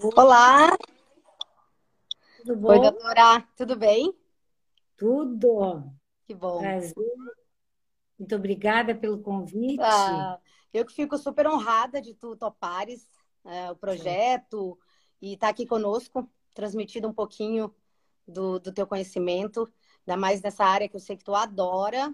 Olá! 0.00 0.76
Tudo 2.38 2.56
bom? 2.56 2.68
Oi, 2.70 2.80
doutora, 2.80 3.48
tudo 3.56 3.76
bem? 3.76 4.16
Tudo. 4.96 5.92
Que 6.24 6.34
bom. 6.34 6.58
Prazer. 6.60 6.94
Muito 8.18 8.34
obrigada 8.34 8.94
pelo 8.94 9.20
convite. 9.20 9.82
Ah, 9.82 10.40
eu 10.72 10.86
que 10.86 10.94
fico 10.94 11.18
super 11.18 11.46
honrada 11.46 12.00
de 12.00 12.14
tu 12.14 12.34
topares 12.34 13.06
é, 13.44 13.70
o 13.70 13.76
projeto 13.76 14.78
e 15.20 15.34
estar 15.34 15.48
tá 15.48 15.50
aqui 15.50 15.66
conosco, 15.66 16.28
transmitindo 16.54 17.06
um 17.06 17.12
pouquinho 17.12 17.72
do, 18.26 18.58
do 18.58 18.72
teu 18.72 18.86
conhecimento, 18.86 19.70
ainda 20.06 20.18
mais 20.18 20.40
nessa 20.40 20.64
área 20.64 20.88
que 20.88 20.96
eu 20.96 21.00
sei 21.00 21.16
que 21.16 21.24
tu 21.24 21.34
adora. 21.34 22.08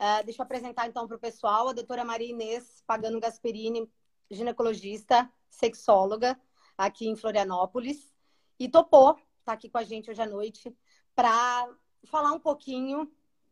Uh, 0.00 0.24
deixa 0.24 0.42
eu 0.42 0.44
apresentar 0.44 0.88
então 0.88 1.06
para 1.06 1.16
o 1.16 1.20
pessoal 1.20 1.68
a 1.68 1.72
doutora 1.72 2.04
Maria 2.04 2.30
Inês 2.30 2.82
Pagano 2.86 3.20
Gasperini, 3.20 3.88
ginecologista, 4.30 5.30
sexóloga, 5.48 6.38
aqui 6.76 7.08
em 7.08 7.16
Florianópolis, 7.16 8.12
e 8.58 8.68
topou 8.68 9.10
estar 9.10 9.24
tá 9.44 9.52
aqui 9.52 9.68
com 9.68 9.78
a 9.78 9.82
gente 9.82 10.10
hoje 10.10 10.22
à 10.22 10.26
noite 10.26 10.74
para 11.14 11.68
falar 12.04 12.32
um 12.32 12.40
pouquinho 12.40 13.10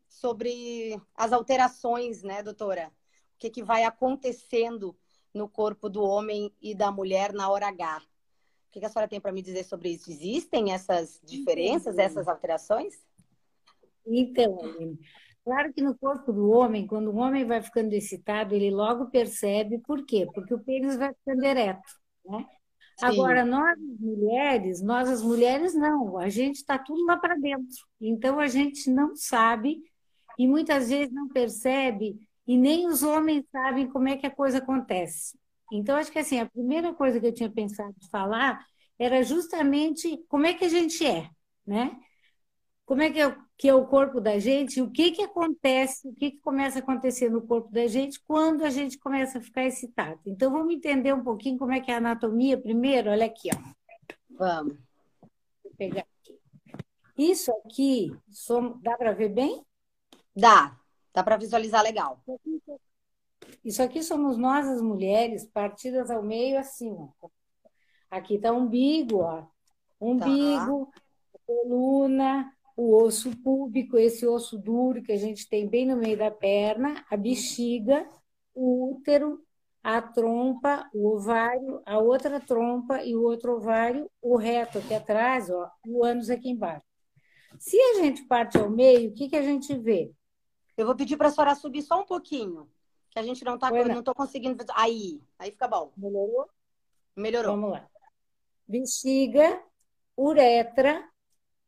sobre 0.08 1.00
as 1.14 1.32
alterações, 1.32 2.22
né, 2.22 2.42
doutora? 2.42 2.88
O 3.34 3.38
que, 3.38 3.50
que 3.50 3.62
vai 3.62 3.84
acontecendo 3.84 4.96
no 5.34 5.48
corpo 5.48 5.88
do 5.88 6.02
homem 6.02 6.52
e 6.60 6.74
da 6.74 6.90
mulher 6.90 7.32
na 7.32 7.48
hora 7.48 7.68
H. 7.68 7.98
O 7.98 8.72
que, 8.72 8.80
que 8.80 8.86
a 8.86 8.88
senhora 8.88 9.08
tem 9.08 9.20
para 9.20 9.32
me 9.32 9.42
dizer 9.42 9.64
sobre 9.64 9.90
isso? 9.90 10.10
Existem 10.10 10.72
essas 10.72 11.20
diferenças, 11.24 11.98
essas 11.98 12.28
alterações? 12.28 12.94
Então, 14.06 14.58
claro 15.44 15.72
que 15.72 15.82
no 15.82 15.96
corpo 15.96 16.32
do 16.32 16.50
homem, 16.50 16.86
quando 16.86 17.08
o 17.08 17.16
homem 17.16 17.44
vai 17.44 17.60
ficando 17.62 17.92
excitado, 17.92 18.54
ele 18.54 18.70
logo 18.70 19.06
percebe 19.06 19.78
por 19.78 20.04
quê? 20.04 20.26
Porque 20.32 20.54
o 20.54 20.62
pênis 20.62 20.96
vai 20.96 21.12
ficando 21.14 21.44
ereto, 21.44 21.92
né? 22.24 22.46
Agora, 23.02 23.44
nós 23.44 23.78
mulheres, 23.98 24.82
nós 24.82 25.08
as 25.08 25.22
mulheres 25.22 25.74
não, 25.74 26.18
a 26.18 26.28
gente 26.28 26.56
está 26.56 26.78
tudo 26.78 27.04
lá 27.04 27.16
para 27.16 27.36
dentro. 27.36 27.86
Então 28.00 28.38
a 28.38 28.46
gente 28.46 28.90
não 28.90 29.14
sabe 29.14 29.82
e 30.38 30.46
muitas 30.46 30.88
vezes 30.88 31.12
não 31.12 31.28
percebe 31.28 32.18
e 32.46 32.56
nem 32.56 32.86
os 32.86 33.02
homens 33.02 33.44
sabem 33.50 33.88
como 33.88 34.08
é 34.08 34.16
que 34.16 34.26
a 34.26 34.30
coisa 34.30 34.58
acontece. 34.58 35.38
Então 35.72 35.96
acho 35.96 36.10
que 36.10 36.18
assim, 36.18 36.40
a 36.40 36.46
primeira 36.46 36.92
coisa 36.92 37.20
que 37.20 37.26
eu 37.26 37.34
tinha 37.34 37.50
pensado 37.50 37.94
de 37.98 38.08
falar 38.08 38.64
era 38.98 39.22
justamente 39.22 40.22
como 40.28 40.46
é 40.46 40.54
que 40.54 40.64
a 40.64 40.68
gente 40.68 41.04
é, 41.06 41.28
né? 41.66 41.96
Como 42.84 43.02
é 43.02 43.10
que 43.10 43.20
é, 43.20 43.36
que 43.60 43.68
é 43.68 43.74
o 43.74 43.86
corpo 43.86 44.22
da 44.22 44.38
gente, 44.38 44.80
o 44.80 44.90
que 44.90 45.10
que 45.10 45.22
acontece, 45.22 46.08
o 46.08 46.14
que 46.14 46.30
que 46.30 46.38
começa 46.38 46.78
a 46.78 46.82
acontecer 46.82 47.28
no 47.28 47.42
corpo 47.42 47.70
da 47.70 47.86
gente 47.86 48.18
quando 48.20 48.64
a 48.64 48.70
gente 48.70 48.98
começa 48.98 49.36
a 49.36 49.42
ficar 49.42 49.66
excitado. 49.66 50.18
Então 50.24 50.50
vamos 50.50 50.72
entender 50.72 51.12
um 51.12 51.22
pouquinho 51.22 51.58
como 51.58 51.70
é 51.72 51.78
que 51.78 51.90
é 51.90 51.94
a 51.94 51.98
anatomia 51.98 52.58
primeiro, 52.58 53.10
olha 53.10 53.26
aqui, 53.26 53.50
ó. 53.54 53.58
Vamos. 54.30 54.78
Vou 55.62 55.74
pegar 55.76 56.06
aqui. 56.22 56.40
Isso 57.18 57.52
aqui, 57.52 58.10
dá 58.80 58.96
para 58.96 59.12
ver 59.12 59.28
bem? 59.28 59.62
Dá, 60.34 60.74
dá 61.12 61.22
para 61.22 61.36
visualizar 61.36 61.82
legal. 61.82 62.18
Isso 63.62 63.82
aqui 63.82 64.02
somos 64.02 64.38
nós, 64.38 64.66
as 64.66 64.80
mulheres, 64.80 65.44
partidas 65.44 66.10
ao 66.10 66.22
meio 66.22 66.58
assim, 66.58 66.96
ó. 66.98 67.28
Aqui 68.10 68.36
está 68.36 68.54
o 68.54 68.56
umbigo, 68.56 69.18
ó. 69.18 69.44
Umbigo, 70.00 70.90
tá. 70.90 71.00
coluna, 71.46 72.56
o 72.80 72.96
osso 72.96 73.36
púbico, 73.36 73.98
esse 73.98 74.26
osso 74.26 74.56
duro 74.56 75.02
que 75.02 75.12
a 75.12 75.16
gente 75.18 75.46
tem 75.46 75.68
bem 75.68 75.84
no 75.84 75.96
meio 75.96 76.16
da 76.16 76.30
perna, 76.30 77.04
a 77.10 77.14
bexiga, 77.14 78.08
o 78.54 78.92
útero, 78.92 79.44
a 79.82 80.00
trompa, 80.00 80.88
o 80.94 81.08
ovário, 81.08 81.82
a 81.84 81.98
outra 81.98 82.40
trompa 82.40 83.04
e 83.04 83.14
o 83.14 83.22
outro 83.22 83.56
ovário, 83.56 84.10
o 84.22 84.34
reto 84.34 84.78
aqui 84.78 84.94
atrás, 84.94 85.50
ó, 85.50 85.70
o 85.86 86.02
ânus 86.02 86.30
aqui 86.30 86.48
embaixo. 86.48 86.86
Se 87.58 87.78
a 87.78 87.94
gente 87.96 88.24
parte 88.24 88.56
ao 88.56 88.70
meio, 88.70 89.10
o 89.10 89.14
que, 89.14 89.28
que 89.28 89.36
a 89.36 89.42
gente 89.42 89.76
vê? 89.76 90.10
Eu 90.74 90.86
vou 90.86 90.96
pedir 90.96 91.18
para 91.18 91.28
a 91.28 91.30
senhora 91.30 91.54
subir 91.54 91.82
só 91.82 92.00
um 92.00 92.06
pouquinho, 92.06 92.66
que 93.10 93.18
a 93.18 93.22
gente 93.22 93.44
não 93.44 93.56
está 93.56 93.70
não. 93.70 94.02
tô 94.02 94.14
conseguindo. 94.14 94.64
Aí, 94.74 95.20
aí 95.38 95.50
fica 95.50 95.68
bom. 95.68 95.92
Melhorou? 95.98 96.48
Melhorou. 97.14 97.56
Vamos 97.56 97.72
lá. 97.72 97.86
Bexiga, 98.66 99.62
uretra, 100.16 101.06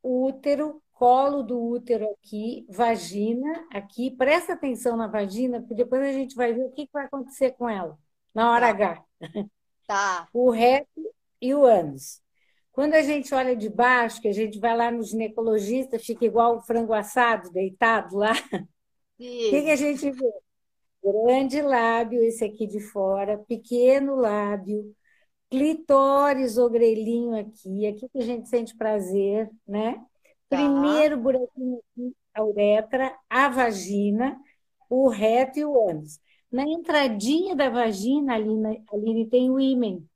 útero, 0.03 0.82
colo 0.93 1.43
do 1.43 1.61
útero 1.61 2.09
aqui, 2.11 2.67
vagina 2.69 3.67
aqui. 3.71 4.11
Presta 4.11 4.53
atenção 4.53 4.97
na 4.97 5.07
vagina, 5.07 5.61
porque 5.61 5.75
depois 5.75 6.03
a 6.03 6.13
gente 6.13 6.35
vai 6.35 6.53
ver 6.53 6.65
o 6.65 6.71
que, 6.71 6.89
vai 6.93 7.07
acontecer 7.07 7.53
com 7.53 7.69
ela 7.69 7.99
na 8.35 8.51
hora 8.51 8.67
tá. 8.67 8.71
H. 8.73 9.05
Tá. 9.87 10.29
O 10.33 10.51
reto 10.51 11.13
e 11.41 11.55
o 11.55 11.65
ânus. 11.65 12.23
Quando 12.73 12.95
a 12.95 13.03
gente 13.03 13.35
olha 13.35 13.55
de 13.55 13.69
baixo, 13.69 14.21
que 14.23 14.29
a 14.29 14.33
gente 14.33 14.59
vai 14.59 14.75
lá 14.75 14.91
no 14.91 15.03
ginecologista, 15.03 15.99
fica 15.99 16.25
igual 16.25 16.57
o 16.57 16.63
frango 16.63 16.95
assado, 16.95 17.51
deitado 17.51 18.17
lá. 18.17 18.33
O 19.19 19.25
que, 19.25 19.63
que 19.63 19.71
a 19.71 19.77
gente 19.77 20.11
vê? 20.11 20.33
Grande 21.05 21.63
lábio, 21.63 22.25
esse 22.25 22.45
aqui 22.45 22.67
de 22.67 22.81
fora, 22.81 23.39
pequeno 23.39 24.17
lábio, 24.17 24.97
clitóris 25.49 26.59
ou 26.59 26.69
grelhinho 26.69 27.39
aqui, 27.39 27.87
aqui 27.87 28.09
que 28.09 28.19
a 28.19 28.23
gente 28.23 28.49
sente 28.49 28.77
prazer, 28.77 29.49
né? 29.69 30.03
Tá. 30.53 30.59
Primeiro 30.59 31.17
buraquinho 31.17 31.79
aqui, 31.79 32.15
a 32.35 32.45
uretra, 32.45 33.17
a 33.31 33.49
vagina, 33.49 34.39
o 34.91 35.09
reto 35.09 35.59
e 35.59 35.65
o 35.65 35.89
ânus. 35.89 36.21
Na 36.51 36.63
entradinha 36.65 37.57
da 37.57 37.71
vagina, 37.71 38.35
Aline, 38.35 38.85
Aline 38.93 39.31
tem 39.31 39.51
o 39.51 39.59
ímen. 39.59 40.07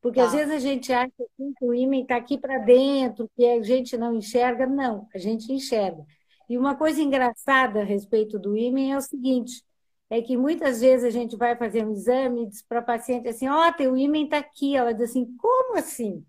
Porque 0.00 0.20
tá. 0.20 0.26
às 0.26 0.32
vezes 0.32 0.54
a 0.54 0.58
gente 0.60 0.92
acha 0.92 1.12
que 1.36 1.64
o 1.64 1.74
ímen 1.74 2.02
está 2.02 2.14
aqui 2.14 2.38
para 2.38 2.58
dentro, 2.58 3.28
que 3.36 3.44
a 3.44 3.60
gente 3.60 3.96
não 3.96 4.14
enxerga. 4.14 4.68
Não, 4.68 5.08
a 5.12 5.18
gente 5.18 5.52
enxerga. 5.52 6.04
E 6.48 6.56
uma 6.56 6.76
coisa 6.76 7.02
engraçada 7.02 7.80
a 7.80 7.84
respeito 7.84 8.38
do 8.38 8.56
ímã 8.56 8.92
é 8.92 8.96
o 8.96 9.00
seguinte: 9.00 9.64
é 10.08 10.22
que 10.22 10.36
muitas 10.36 10.80
vezes 10.80 11.04
a 11.04 11.10
gente 11.10 11.36
vai 11.36 11.56
fazer 11.56 11.84
um 11.84 11.90
exame 11.90 12.44
e 12.44 12.46
diz 12.46 12.62
para 12.62 12.78
a 12.78 12.82
paciente 12.82 13.26
assim: 13.26 13.48
Ó, 13.48 13.68
oh, 13.68 13.72
teu 13.72 13.96
ímã 13.96 14.18
está 14.18 14.38
aqui. 14.38 14.76
Ela 14.76 14.94
diz 14.94 15.10
assim: 15.10 15.26
como 15.36 15.76
assim? 15.76 16.24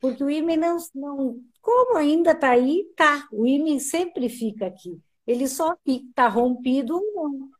Porque 0.00 0.24
o 0.24 0.30
ímã 0.30 0.56
não, 0.56 0.76
não. 0.94 1.40
Como 1.60 1.96
ainda 1.96 2.32
está 2.32 2.50
aí, 2.50 2.84
tá. 2.96 3.28
O 3.32 3.46
ímã 3.46 3.78
sempre 3.78 4.28
fica 4.28 4.66
aqui. 4.66 5.00
Ele 5.26 5.46
só 5.46 5.76
está 5.86 6.28
rompido 6.28 6.96
ou 6.96 7.12
não. 7.14 7.50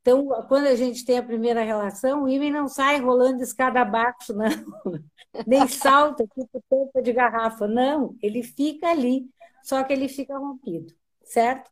Então, 0.00 0.26
quando 0.48 0.66
a 0.66 0.74
gente 0.74 1.04
tem 1.04 1.18
a 1.18 1.22
primeira 1.22 1.62
relação, 1.62 2.24
o 2.24 2.28
ímã 2.28 2.50
não 2.50 2.68
sai 2.68 3.00
rolando 3.00 3.42
escada 3.42 3.80
abaixo, 3.82 4.32
não. 4.32 4.46
Nem 5.46 5.68
salta, 5.68 6.26
tipo 6.26 6.62
tampa 6.68 7.02
de 7.02 7.12
garrafa. 7.12 7.66
Não, 7.68 8.16
ele 8.22 8.42
fica 8.42 8.88
ali, 8.88 9.28
só 9.62 9.82
que 9.84 9.92
ele 9.92 10.08
fica 10.08 10.36
rompido 10.38 10.94
certo? 11.30 11.70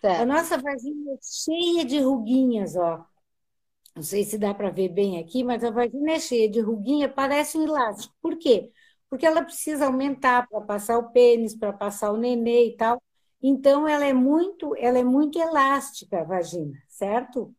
certo. 0.00 0.22
A 0.22 0.24
nossa 0.24 0.56
vagina 0.58 1.12
é 1.12 1.18
cheia 1.20 1.84
de 1.84 1.98
ruguinhas, 1.98 2.76
ó. 2.76 3.04
Não 3.94 4.02
sei 4.02 4.24
se 4.24 4.38
dá 4.38 4.54
para 4.54 4.70
ver 4.70 4.88
bem 4.88 5.18
aqui, 5.18 5.44
mas 5.44 5.62
a 5.62 5.70
vagina 5.70 6.12
é 6.12 6.20
cheia 6.20 6.48
de 6.48 6.60
ruguinha, 6.60 7.08
parece 7.08 7.58
um 7.58 7.64
elástico. 7.64 8.14
Por 8.22 8.38
quê? 8.38 8.70
Porque 9.12 9.26
ela 9.26 9.44
precisa 9.44 9.84
aumentar 9.84 10.48
para 10.48 10.62
passar 10.62 10.96
o 10.96 11.10
pênis, 11.10 11.54
para 11.54 11.70
passar 11.70 12.12
o 12.12 12.16
nenê 12.16 12.68
e 12.68 12.76
tal. 12.78 12.98
Então 13.42 13.86
ela 13.86 14.06
é 14.06 14.12
muito, 14.14 14.74
ela 14.78 14.98
é 14.98 15.04
muito 15.04 15.38
elástica 15.38 16.22
a 16.22 16.24
vagina, 16.24 16.72
certo? 16.88 17.54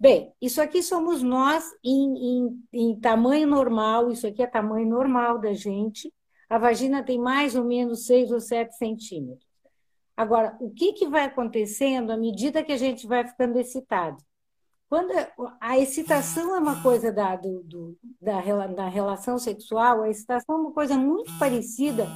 Bem, 0.00 0.32
isso 0.40 0.58
aqui 0.58 0.82
somos 0.82 1.22
nós 1.22 1.70
em, 1.84 2.46
em, 2.46 2.64
em 2.72 2.98
tamanho 2.98 3.46
normal, 3.46 4.10
isso 4.10 4.26
aqui 4.26 4.42
é 4.42 4.46
tamanho 4.46 4.88
normal 4.88 5.38
da 5.38 5.52
gente. 5.52 6.10
A 6.48 6.56
vagina 6.56 7.04
tem 7.04 7.18
mais 7.18 7.54
ou 7.54 7.64
menos 7.66 8.06
6 8.06 8.32
ou 8.32 8.40
7 8.40 8.74
centímetros. 8.78 9.46
Agora, 10.16 10.56
o 10.62 10.70
que, 10.70 10.94
que 10.94 11.06
vai 11.06 11.24
acontecendo 11.24 12.10
à 12.10 12.16
medida 12.16 12.64
que 12.64 12.72
a 12.72 12.78
gente 12.78 13.06
vai 13.06 13.28
ficando 13.28 13.58
excitado? 13.58 14.16
Quando 14.88 15.12
a 15.60 15.78
excitação 15.78 16.54
é 16.54 16.58
uma 16.60 16.80
coisa 16.82 17.12
da, 17.12 17.34
do, 17.34 17.62
do, 17.64 17.98
da, 18.20 18.40
da 18.68 18.88
relação 18.88 19.38
sexual, 19.38 20.02
a 20.02 20.08
excitação 20.08 20.56
é 20.56 20.60
uma 20.60 20.72
coisa 20.72 20.96
muito 20.96 21.36
parecida 21.38 22.06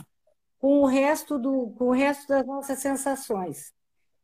com 0.58 0.80
o 0.80 0.86
resto, 0.86 1.38
do, 1.38 1.70
com 1.76 1.88
o 1.88 1.92
resto 1.92 2.28
das 2.28 2.46
nossas 2.46 2.78
sensações. 2.78 3.72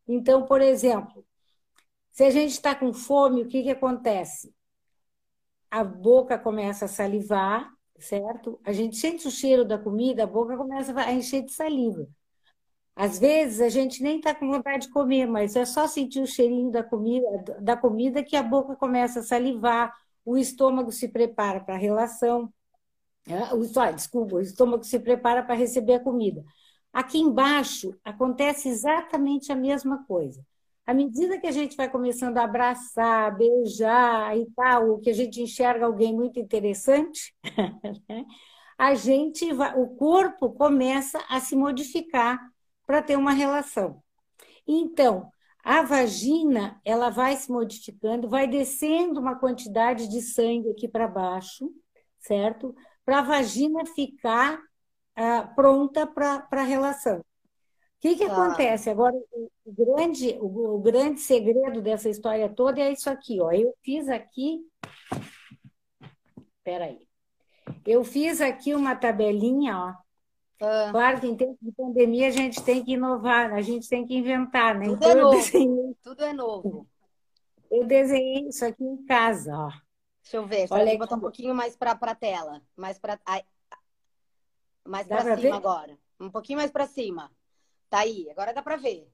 Então, 0.07 0.45
por 0.45 0.61
exemplo, 0.61 1.25
se 2.11 2.23
a 2.23 2.29
gente 2.29 2.51
está 2.51 2.73
com 2.73 2.93
fome, 2.93 3.41
o 3.41 3.47
que, 3.47 3.63
que 3.63 3.69
acontece? 3.69 4.53
A 5.69 5.83
boca 5.83 6.39
começa 6.39 6.85
a 6.85 6.87
salivar, 6.87 7.69
certo? 7.99 8.59
A 8.63 8.71
gente 8.71 8.95
sente 8.95 9.27
o 9.27 9.31
cheiro 9.31 9.65
da 9.65 9.77
comida, 9.77 10.23
a 10.23 10.27
boca 10.27 10.55
começa 10.55 10.97
a 10.97 11.11
encher 11.11 11.43
de 11.43 11.51
saliva. 11.51 12.07
Às 12.97 13.19
vezes 13.19 13.61
a 13.61 13.69
gente 13.69 14.01
nem 14.01 14.17
está 14.17 14.33
com 14.33 14.49
vontade 14.49 14.87
de 14.87 14.91
comer, 14.91 15.27
mas 15.27 15.55
é 15.55 15.65
só 15.65 15.85
sentir 15.87 16.19
o 16.19 16.25
cheirinho 16.25 16.71
da 16.71 16.83
comida, 16.83 17.27
da 17.61 17.77
comida 17.77 18.23
que 18.23 18.35
a 18.35 18.41
boca 18.41 18.75
começa 18.75 19.19
a 19.19 19.23
salivar, 19.23 19.93
o 20.25 20.35
estômago 20.35 20.91
se 20.91 21.07
prepara 21.07 21.59
para 21.59 21.75
a 21.75 21.77
relação. 21.77 22.51
O, 23.53 23.91
desculpa, 23.93 24.37
o 24.37 24.41
estômago 24.41 24.83
se 24.83 24.97
prepara 24.99 25.43
para 25.43 25.53
receber 25.53 25.93
a 25.93 25.99
comida. 25.99 26.43
Aqui 26.91 27.19
embaixo 27.19 27.95
acontece 28.03 28.67
exatamente 28.67 29.51
a 29.51 29.55
mesma 29.55 30.03
coisa. 30.05 30.43
À 30.83 30.91
medida 30.91 31.39
que 31.39 31.45
a 31.45 31.51
gente 31.51 31.77
vai 31.77 31.87
começando 31.91 32.39
a 32.39 32.45
abraçar, 32.45 33.37
beijar 33.37 34.35
e 34.35 34.47
tal, 34.55 34.89
ou 34.89 34.99
que 34.99 35.11
a 35.11 35.13
gente 35.13 35.39
enxerga 35.39 35.85
alguém 35.85 36.15
muito 36.15 36.39
interessante, 36.39 37.35
né? 38.09 38.25
a 38.75 38.95
gente 38.95 39.53
vai, 39.53 39.77
o 39.77 39.89
corpo 39.97 40.49
começa 40.51 41.23
a 41.29 41.39
se 41.39 41.55
modificar 41.55 42.39
para 42.87 43.01
ter 43.01 43.17
uma 43.17 43.33
relação. 43.33 44.01
Então, 44.65 45.29
a 45.63 45.81
vagina, 45.81 46.79
ela 46.85 47.09
vai 47.09 47.35
se 47.35 47.51
modificando, 47.51 48.29
vai 48.29 48.47
descendo 48.47 49.19
uma 49.19 49.37
quantidade 49.37 50.07
de 50.07 50.21
sangue 50.21 50.71
aqui 50.71 50.87
para 50.87 51.09
baixo, 51.09 51.69
certo? 52.19 52.73
Para 53.05 53.19
a 53.19 53.23
vagina 53.23 53.85
ficar 53.85 54.61
ah, 55.13 55.43
pronta 55.55 56.07
para 56.07 56.47
a 56.49 56.63
relação. 56.63 57.19
O 57.19 57.23
que, 57.99 58.15
que 58.15 58.23
acontece? 58.23 58.89
Agora, 58.89 59.15
o, 59.65 59.73
grande, 59.73 60.37
o, 60.39 60.75
o, 60.75 60.79
grande 60.79 61.19
segredo 61.19 61.81
dessa 61.81 62.07
história 62.07 62.47
toda 62.47 62.79
é 62.79 62.93
isso 62.93 63.09
aqui, 63.09 63.41
ó. 63.41 63.51
Eu 63.51 63.73
fiz 63.83 64.07
aqui. 64.07 64.61
Espera 66.59 66.85
aí. 66.85 67.07
Eu 67.85 68.03
fiz 68.03 68.39
aqui 68.39 68.73
uma 68.73 68.95
tabelinha, 68.95 69.77
ó. 69.77 70.06
Ah. 70.59 70.89
Claro 70.91 71.19
que 71.19 71.27
em 71.27 71.35
tempos 71.35 71.57
de 71.61 71.71
pandemia 71.71 72.27
a 72.27 72.31
gente 72.31 72.63
tem 72.63 72.83
que 72.83 72.93
inovar, 72.93 73.53
a 73.53 73.61
gente 73.61 73.87
tem 73.87 74.05
que 74.05 74.15
inventar, 74.15 74.75
né? 74.75 74.85
Tudo 74.85 74.95
então, 74.97 75.11
é 75.11 75.15
novo. 75.15 75.37
Desenhei... 75.37 75.95
Tudo 76.01 76.23
é 76.23 76.33
novo. 76.33 76.87
Eu 77.69 77.85
desenhei 77.85 78.47
isso 78.47 78.65
aqui 78.65 78.83
em 78.83 79.05
casa, 79.05 79.55
ó. 79.55 79.69
Deixa 80.23 80.37
eu 80.37 80.45
ver, 80.45 80.67
Olha 80.71 80.93
eu 80.93 80.97
botar 80.97 81.15
um 81.15 81.21
pouquinho 81.21 81.55
mais 81.55 81.75
para 81.75 81.91
a 81.91 82.15
tela, 82.15 82.61
mais 82.75 82.99
para 82.99 83.17
mais 84.85 85.07
para 85.07 85.21
cima 85.21 85.37
ver? 85.37 85.51
agora. 85.51 85.97
Um 86.19 86.29
pouquinho 86.29 86.59
mais 86.59 86.71
para 86.71 86.87
cima. 86.87 87.31
Tá 87.89 87.99
aí, 87.99 88.29
agora 88.29 88.53
dá 88.53 88.61
para 88.61 88.75
ver. 88.75 89.07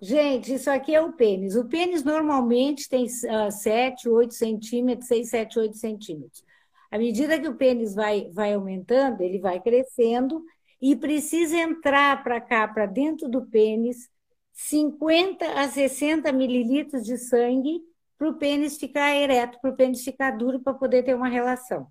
Gente, 0.00 0.54
isso 0.54 0.70
aqui 0.70 0.94
é 0.94 1.00
o 1.00 1.12
pênis. 1.12 1.54
O 1.54 1.66
pênis 1.66 2.02
normalmente 2.02 2.88
tem 2.88 3.06
uh, 3.06 3.50
7, 3.50 4.08
8 4.08 4.34
centímetros, 4.34 5.08
6, 5.08 5.28
7, 5.28 5.58
8 5.58 5.76
centímetros. 5.76 6.44
À 6.90 6.98
medida 6.98 7.38
que 7.38 7.48
o 7.48 7.56
pênis 7.56 7.94
vai, 7.94 8.30
vai 8.32 8.54
aumentando, 8.54 9.20
ele 9.20 9.38
vai 9.38 9.60
crescendo 9.60 10.42
e 10.80 10.94
precisa 10.94 11.56
entrar 11.56 12.22
para 12.22 12.40
cá, 12.40 12.68
para 12.68 12.86
dentro 12.86 13.28
do 13.28 13.46
pênis, 13.46 14.08
50 14.52 15.44
a 15.60 15.68
60 15.68 16.32
mililitros 16.32 17.04
de 17.04 17.18
sangue 17.18 17.80
para 18.16 18.28
o 18.28 18.34
pênis 18.34 18.78
ficar 18.78 19.14
ereto, 19.14 19.60
para 19.60 19.70
o 19.70 19.76
pênis 19.76 20.02
ficar 20.02 20.30
duro, 20.32 20.60
para 20.60 20.74
poder 20.74 21.02
ter 21.02 21.14
uma 21.14 21.28
relação. 21.28 21.86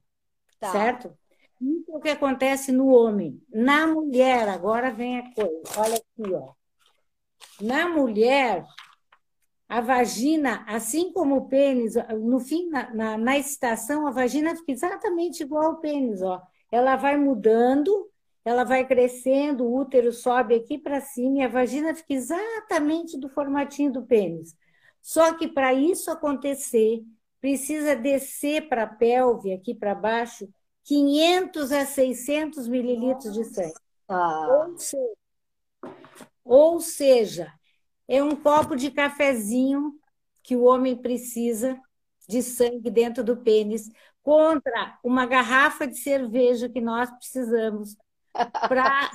Tá. 0.60 0.72
Certo? 0.72 1.16
Isso 1.62 1.92
é 1.92 1.98
o 1.98 2.00
que 2.00 2.10
acontece 2.10 2.72
no 2.72 2.88
homem. 2.88 3.42
Na 3.50 3.88
mulher, 3.88 4.50
agora 4.50 4.92
vem 4.92 5.20
a 5.20 5.34
coisa. 5.34 5.62
Olha 5.78 5.96
aqui, 5.96 6.34
ó. 6.34 6.54
Na 7.62 7.88
mulher, 7.88 8.66
a 9.68 9.82
vagina, 9.82 10.64
assim 10.68 11.12
como 11.12 11.38
o 11.38 11.48
pênis, 11.48 11.96
no 12.22 12.40
fim, 12.40 12.70
na, 12.70 12.94
na, 12.94 13.18
na 13.18 13.38
estação, 13.38 14.06
a 14.08 14.12
vagina 14.12 14.56
fica 14.56 14.72
exatamente 14.72 15.42
igual 15.42 15.66
ao 15.66 15.78
pênis, 15.78 16.22
ó. 16.22 16.42
Ela 16.72 16.96
vai 16.96 17.18
mudando, 17.18 18.10
ela 18.44 18.64
vai 18.64 18.86
crescendo, 18.86 19.66
o 19.66 19.76
útero 19.76 20.12
sobe 20.12 20.56
aqui 20.56 20.78
para 20.78 21.02
cima 21.02 21.40
e 21.40 21.42
a 21.42 21.48
vagina 21.48 21.96
fica 21.96 22.14
exatamente 22.14 23.18
do 23.20 23.28
formatinho 23.30 23.92
do 23.92 24.04
pênis. 24.04 24.56
Só 25.02 25.34
que 25.34 25.48
para 25.48 25.74
isso 25.74 26.12
acontecer, 26.12 27.04
precisa 27.42 27.96
descer 27.96 28.68
para 28.70 28.84
a 28.84 28.88
pelve, 28.88 29.54
aqui 29.54 29.74
para 29.74 29.96
baixo, 29.96 30.48
500 30.84 31.72
a 31.72 31.86
600 31.86 32.68
mililitros 32.68 33.34
de 33.34 33.44
sangue. 33.46 33.74
Ou 34.08 34.78
seja, 34.78 35.16
ou 36.44 36.80
seja, 36.80 37.52
é 38.08 38.24
um 38.24 38.36
copo 38.36 38.76
de 38.76 38.92
cafezinho 38.92 39.94
que 40.44 40.56
o 40.56 40.64
homem 40.64 40.96
precisa 40.96 41.80
de 42.28 42.42
sangue 42.42 42.90
dentro 42.90 43.24
do 43.24 43.38
pênis 43.38 43.90
contra 44.22 44.98
uma 45.04 45.26
garrafa 45.26 45.88
de 45.88 45.98
cerveja 45.98 46.70
que 46.70 46.82
nós 46.82 47.10
precisamos 47.12 47.96
para. 48.68 49.12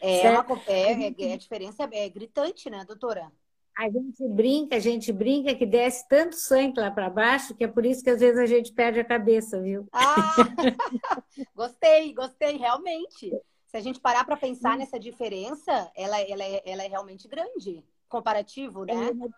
é, 0.00 0.20
é, 0.68 1.14
é, 1.18 1.32
a 1.32 1.36
diferença 1.36 1.88
é 1.92 2.08
gritante, 2.08 2.68
né, 2.68 2.84
doutora? 2.84 3.30
A 3.76 3.90
gente 3.90 4.28
brinca, 4.28 4.76
a 4.76 4.80
gente 4.80 5.12
brinca 5.12 5.52
que 5.54 5.66
desce 5.66 6.06
tanto 6.08 6.36
sangue 6.36 6.78
lá 6.78 6.92
para 6.92 7.10
baixo 7.10 7.56
que 7.56 7.64
é 7.64 7.68
por 7.68 7.84
isso 7.84 8.04
que 8.04 8.10
às 8.10 8.20
vezes 8.20 8.38
a 8.38 8.46
gente 8.46 8.72
perde 8.72 9.00
a 9.00 9.04
cabeça, 9.04 9.60
viu? 9.60 9.88
Ah, 9.92 10.36
gostei, 11.56 12.12
gostei, 12.14 12.56
realmente 12.56 13.32
se 13.74 13.78
a 13.78 13.80
gente 13.80 13.98
parar 14.00 14.24
para 14.24 14.36
pensar 14.36 14.76
hum. 14.76 14.78
nessa 14.78 15.00
diferença, 15.00 15.90
ela, 15.96 16.20
ela, 16.20 16.44
é, 16.44 16.62
ela 16.64 16.84
é 16.84 16.86
realmente 16.86 17.26
grande, 17.26 17.84
comparativo, 18.08 18.84
né? 18.84 18.92
Ela 18.92 19.06
é, 19.06 19.10
uma, 19.10 19.28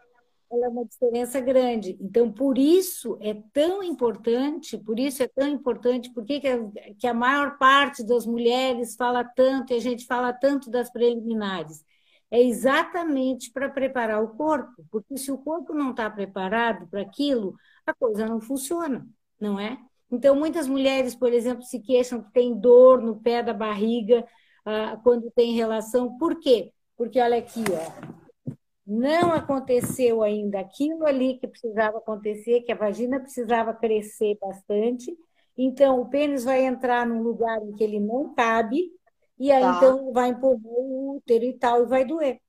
ela 0.53 0.67
é 0.67 0.69
uma 0.69 0.85
diferença 0.85 1.41
grande. 1.41 1.97
Então, 1.99 2.31
por 2.31 2.59
isso 2.59 3.17
é 3.23 3.33
tão 3.55 3.83
importante, 3.83 4.77
por 4.77 5.01
isso 5.01 5.23
é 5.23 5.27
tão 5.27 5.49
importante, 5.49 6.13
porque 6.13 6.39
que 6.39 6.49
a, 6.49 6.59
que 6.99 7.07
a 7.07 7.15
maior 7.15 7.57
parte 7.57 8.05
das 8.05 8.27
mulheres 8.27 8.95
fala 8.95 9.25
tanto 9.25 9.73
e 9.73 9.77
a 9.77 9.81
gente 9.81 10.05
fala 10.05 10.35
tanto 10.35 10.71
das 10.71 10.91
preliminares. 10.91 11.83
É 12.31 12.43
exatamente 12.43 13.51
para 13.51 13.71
preparar 13.71 14.23
o 14.23 14.37
corpo, 14.37 14.85
porque 14.91 15.17
se 15.17 15.33
o 15.33 15.39
corpo 15.39 15.73
não 15.73 15.93
está 15.93 16.11
preparado 16.11 16.87
para 16.89 17.01
aquilo, 17.01 17.57
a 17.87 17.95
coisa 17.95 18.27
não 18.27 18.39
funciona, 18.39 19.09
não 19.41 19.59
é? 19.59 19.79
Então, 20.11 20.37
muitas 20.37 20.69
mulheres, 20.69 21.15
por 21.15 21.33
exemplo, 21.33 21.63
se 21.63 21.81
queixam 21.81 22.23
que 22.23 22.33
tem 22.33 22.55
dor 22.55 23.03
no 23.03 23.17
pé 23.17 23.43
da 23.43 23.53
barriga 23.53 24.27
ah, 24.65 24.99
quando 25.03 25.31
tem 25.31 25.55
relação. 25.55 26.17
Por 26.17 26.39
quê? 26.39 26.73
Porque, 26.97 27.21
olha 27.21 27.39
aqui, 27.39 27.65
ó, 27.71 28.55
não 28.87 29.33
aconteceu 29.33 30.23
ainda 30.23 30.61
aquilo 30.61 31.05
ali 31.05 31.39
que 31.39 31.49
precisava 31.49 31.99
acontecer, 31.99 32.61
que 32.63 32.71
a 32.71 32.77
vagina 32.77 33.19
precisava 33.19 33.75
crescer 33.75 34.39
bastante. 34.41 35.17
Então, 35.59 36.01
o 36.01 36.09
pênis 36.09 36.45
vai 36.45 36.65
entrar 36.65 37.07
num 37.07 37.23
lugar 37.23 37.61
em 37.63 37.73
que 37.73 37.83
ele 37.83 37.99
não 37.99 38.33
cabe, 38.35 38.93
e 39.39 39.51
aí 39.51 39.63
tá. 39.63 39.77
então 39.77 40.13
vai 40.13 40.29
empurrar 40.29 40.61
o 40.63 41.17
útero 41.17 41.45
e 41.45 41.55
tal, 41.55 41.83
e 41.83 41.87
vai 41.87 42.05
doer. 42.05 42.41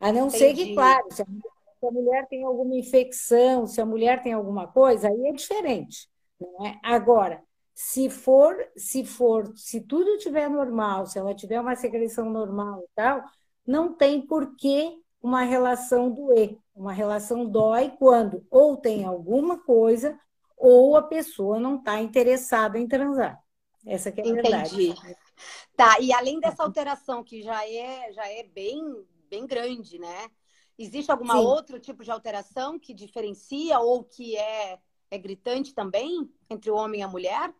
A 0.00 0.12
não 0.12 0.28
Entendi. 0.28 0.38
ser 0.38 0.54
que, 0.54 0.74
claro, 0.74 1.06
se 1.12 1.22
a 1.22 1.90
mulher 1.90 2.26
tem 2.26 2.42
alguma 2.42 2.74
infecção, 2.74 3.66
se 3.66 3.80
a 3.80 3.86
mulher 3.86 4.22
tem 4.22 4.32
alguma 4.32 4.66
coisa, 4.66 5.08
aí 5.08 5.26
é 5.26 5.32
diferente. 5.32 6.08
É? 6.66 6.78
Agora, 6.82 7.42
se 7.74 8.10
for, 8.10 8.56
se 8.76 9.04
for, 9.04 9.52
se 9.56 9.80
tudo 9.80 10.10
estiver 10.16 10.48
normal, 10.48 11.06
se 11.06 11.18
ela 11.18 11.34
tiver 11.34 11.60
uma 11.60 11.76
secreção 11.76 12.28
normal 12.30 12.82
e 12.82 12.88
tal, 12.94 13.22
não 13.66 13.94
tem 13.94 14.20
por 14.20 14.54
que 14.56 14.98
uma 15.22 15.42
relação 15.42 16.10
doer. 16.10 16.58
Uma 16.74 16.92
relação 16.92 17.44
dói 17.44 17.90
quando 17.98 18.46
ou 18.50 18.76
tem 18.76 19.04
alguma 19.04 19.58
coisa 19.58 20.18
ou 20.56 20.96
a 20.96 21.02
pessoa 21.02 21.58
não 21.58 21.76
está 21.76 22.00
interessada 22.00 22.78
em 22.78 22.86
transar. 22.86 23.38
Essa 23.86 24.12
que 24.12 24.20
é 24.20 24.24
a 24.24 24.28
Entendi. 24.28 24.92
verdade. 24.92 25.16
Tá, 25.74 25.98
e 26.00 26.12
além 26.12 26.38
dessa 26.38 26.62
alteração 26.62 27.24
que 27.24 27.42
já 27.42 27.66
é, 27.66 28.12
já 28.12 28.26
é 28.28 28.42
bem, 28.42 28.82
bem 29.30 29.46
grande, 29.46 29.98
né? 29.98 30.28
Existe 30.78 31.10
alguma 31.10 31.34
Sim. 31.34 31.46
outro 31.46 31.80
tipo 31.80 32.04
de 32.04 32.10
alteração 32.10 32.78
que 32.78 32.92
diferencia 32.92 33.80
ou 33.80 34.04
que 34.04 34.36
é 34.36 34.78
é 35.10 35.18
gritante 35.18 35.74
também 35.74 36.30
entre 36.48 36.70
o 36.70 36.76
homem 36.76 37.00
e 37.00 37.02
a 37.02 37.08
mulher? 37.08 37.52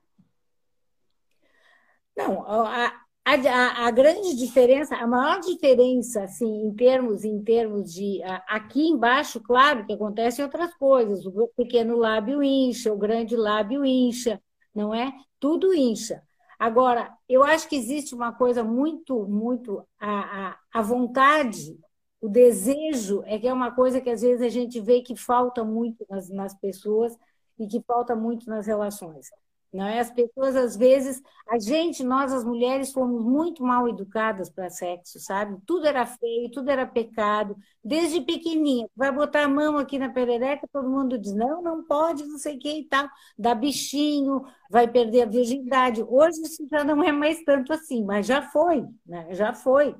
Não, 2.16 2.44
a, 2.46 2.92
a, 3.24 3.86
a, 3.86 3.90
grande 3.90 4.36
diferença, 4.36 4.96
a 4.96 5.06
maior 5.06 5.40
diferença, 5.40 6.24
assim, 6.24 6.66
em 6.66 6.74
termos, 6.74 7.24
em 7.24 7.42
termos 7.42 7.92
de 7.92 8.20
aqui 8.46 8.88
embaixo, 8.88 9.40
claro 9.40 9.86
que 9.86 9.92
acontecem 9.92 10.44
outras 10.44 10.74
coisas. 10.74 11.24
O 11.26 11.48
pequeno 11.56 11.96
lábio 11.96 12.42
incha, 12.42 12.92
o 12.92 12.98
grande 12.98 13.36
lábio 13.36 13.84
incha, 13.84 14.40
não 14.74 14.94
é? 14.94 15.12
Tudo 15.38 15.74
incha. 15.74 16.22
Agora, 16.58 17.10
eu 17.28 17.42
acho 17.42 17.68
que 17.68 17.76
existe 17.76 18.14
uma 18.14 18.32
coisa 18.32 18.62
muito, 18.62 19.26
muito 19.26 19.82
a, 19.98 20.48
a, 20.50 20.58
a 20.74 20.82
vontade, 20.82 21.78
o 22.20 22.28
desejo 22.28 23.22
é 23.24 23.38
que 23.38 23.48
é 23.48 23.52
uma 23.52 23.70
coisa 23.74 24.00
que 24.00 24.10
às 24.10 24.20
vezes 24.20 24.42
a 24.42 24.48
gente 24.50 24.78
vê 24.78 25.00
que 25.00 25.16
falta 25.16 25.64
muito 25.64 26.04
nas, 26.08 26.28
nas 26.28 26.54
pessoas 26.54 27.16
e 27.60 27.68
que 27.68 27.82
falta 27.82 28.16
muito 28.16 28.48
nas 28.48 28.66
relações. 28.66 29.28
Não 29.72 29.86
é? 29.86 30.00
As 30.00 30.10
pessoas, 30.10 30.56
às 30.56 30.76
vezes, 30.76 31.22
a 31.48 31.56
gente, 31.58 32.02
nós, 32.02 32.32
as 32.32 32.44
mulheres, 32.44 32.92
fomos 32.92 33.24
muito 33.24 33.62
mal 33.62 33.88
educadas 33.88 34.50
para 34.50 34.68
sexo, 34.68 35.20
sabe? 35.20 35.60
Tudo 35.64 35.86
era 35.86 36.04
feio, 36.04 36.50
tudo 36.50 36.68
era 36.70 36.84
pecado, 36.84 37.56
desde 37.84 38.20
pequenininha. 38.20 38.88
Vai 38.96 39.12
botar 39.12 39.44
a 39.44 39.48
mão 39.48 39.78
aqui 39.78 39.96
na 39.96 40.08
perereca, 40.12 40.66
todo 40.72 40.88
mundo 40.90 41.16
diz, 41.16 41.32
não, 41.32 41.62
não 41.62 41.84
pode, 41.84 42.24
não 42.26 42.36
sei 42.36 42.56
o 42.56 42.58
que 42.58 42.80
e 42.80 42.84
tal. 42.88 43.08
Dá 43.38 43.54
bichinho, 43.54 44.42
vai 44.68 44.88
perder 44.90 45.22
a 45.22 45.26
virgindade. 45.26 46.02
Hoje 46.02 46.42
isso 46.42 46.66
já 46.68 46.82
não 46.82 47.02
é 47.04 47.12
mais 47.12 47.40
tanto 47.44 47.72
assim, 47.72 48.04
mas 48.04 48.26
já 48.26 48.42
foi, 48.42 48.84
né? 49.06 49.32
Já 49.34 49.52
foi. 49.54 49.94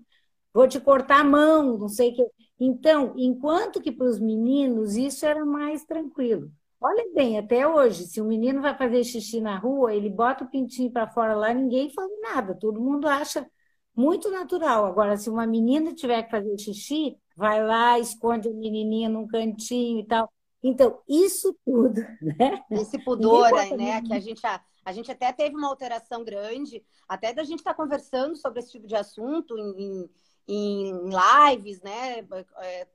Vou 0.52 0.66
te 0.66 0.80
cortar 0.80 1.20
a 1.20 1.24
mão, 1.24 1.78
não 1.78 1.88
sei 1.88 2.10
o 2.10 2.14
que. 2.16 2.26
Então, 2.58 3.14
enquanto 3.16 3.80
que 3.80 3.92
para 3.92 4.06
os 4.06 4.18
meninos 4.18 4.96
isso 4.96 5.24
era 5.24 5.44
mais 5.44 5.84
tranquilo. 5.84 6.50
Olha 6.80 7.12
bem, 7.14 7.38
até 7.38 7.68
hoje, 7.68 8.06
se 8.06 8.22
o 8.22 8.24
menino 8.24 8.62
vai 8.62 8.76
fazer 8.76 9.04
xixi 9.04 9.38
na 9.38 9.58
rua, 9.58 9.94
ele 9.94 10.08
bota 10.08 10.44
o 10.44 10.50
pintinho 10.50 10.90
para 10.90 11.06
fora 11.06 11.34
lá, 11.34 11.52
ninguém 11.52 11.90
fala 11.90 12.08
nada, 12.22 12.54
todo 12.54 12.80
mundo 12.80 13.06
acha 13.06 13.46
muito 13.94 14.30
natural. 14.30 14.86
Agora, 14.86 15.16
se 15.18 15.28
uma 15.28 15.46
menina 15.46 15.94
tiver 15.94 16.22
que 16.22 16.30
fazer 16.30 16.56
xixi, 16.56 17.18
vai 17.36 17.62
lá, 17.62 17.98
esconde 17.98 18.48
a 18.48 18.52
menininha 18.52 19.10
num 19.10 19.26
cantinho 19.26 20.00
e 20.00 20.06
tal. 20.06 20.32
Então, 20.62 20.98
isso 21.06 21.54
tudo, 21.66 22.00
né? 22.22 22.62
Esse 22.70 22.98
pudor, 22.98 23.50
né? 23.76 24.00
Que 24.02 24.14
a 24.14 24.20
gente 24.20 24.40
A 24.82 24.92
gente 24.92 25.10
até 25.10 25.32
teve 25.32 25.54
uma 25.54 25.68
alteração 25.68 26.24
grande, 26.24 26.82
até 27.06 27.34
da 27.34 27.44
gente 27.44 27.58
estar 27.58 27.74
tá 27.74 27.76
conversando 27.76 28.36
sobre 28.36 28.60
esse 28.60 28.72
tipo 28.72 28.86
de 28.86 28.96
assunto 28.96 29.56
em, 29.58 30.10
em, 30.48 30.90
em 30.90 31.10
lives, 31.10 31.82
né? 31.82 32.20
É, 32.58 32.88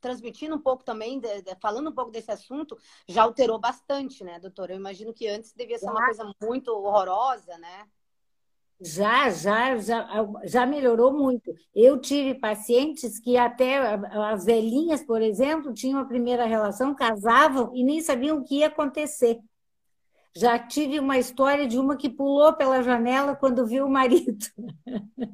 transmitindo 0.00 0.54
um 0.56 0.60
pouco 0.60 0.84
também, 0.84 1.18
de, 1.18 1.42
de, 1.42 1.54
falando 1.60 1.90
um 1.90 1.94
pouco 1.94 2.10
desse 2.10 2.30
assunto, 2.30 2.76
já 3.08 3.22
alterou 3.22 3.58
bastante, 3.58 4.22
né, 4.24 4.38
doutora? 4.38 4.72
Eu 4.72 4.78
imagino 4.78 5.12
que 5.12 5.26
antes 5.28 5.52
devia 5.52 5.78
ser 5.78 5.90
uma 5.90 6.04
coisa 6.04 6.32
muito 6.40 6.68
horrorosa, 6.68 7.56
né? 7.58 7.86
Já, 8.78 9.30
já, 9.30 9.78
já, 9.78 10.06
já 10.44 10.66
melhorou 10.66 11.10
muito. 11.10 11.50
Eu 11.74 11.98
tive 11.98 12.34
pacientes 12.34 13.18
que 13.18 13.36
até 13.36 13.78
as 14.30 14.44
velhinhas, 14.44 15.02
por 15.02 15.22
exemplo, 15.22 15.72
tinham 15.72 15.98
a 15.98 16.04
primeira 16.04 16.44
relação, 16.44 16.94
casavam 16.94 17.74
e 17.74 17.82
nem 17.82 18.02
sabiam 18.02 18.38
o 18.38 18.44
que 18.44 18.56
ia 18.56 18.66
acontecer. 18.66 19.38
Já 20.36 20.58
tive 20.58 21.00
uma 21.00 21.16
história 21.16 21.66
de 21.66 21.78
uma 21.78 21.96
que 21.96 22.10
pulou 22.10 22.52
pela 22.52 22.82
janela 22.82 23.34
quando 23.34 23.66
viu 23.66 23.86
o 23.86 23.90
marido. 23.90 24.44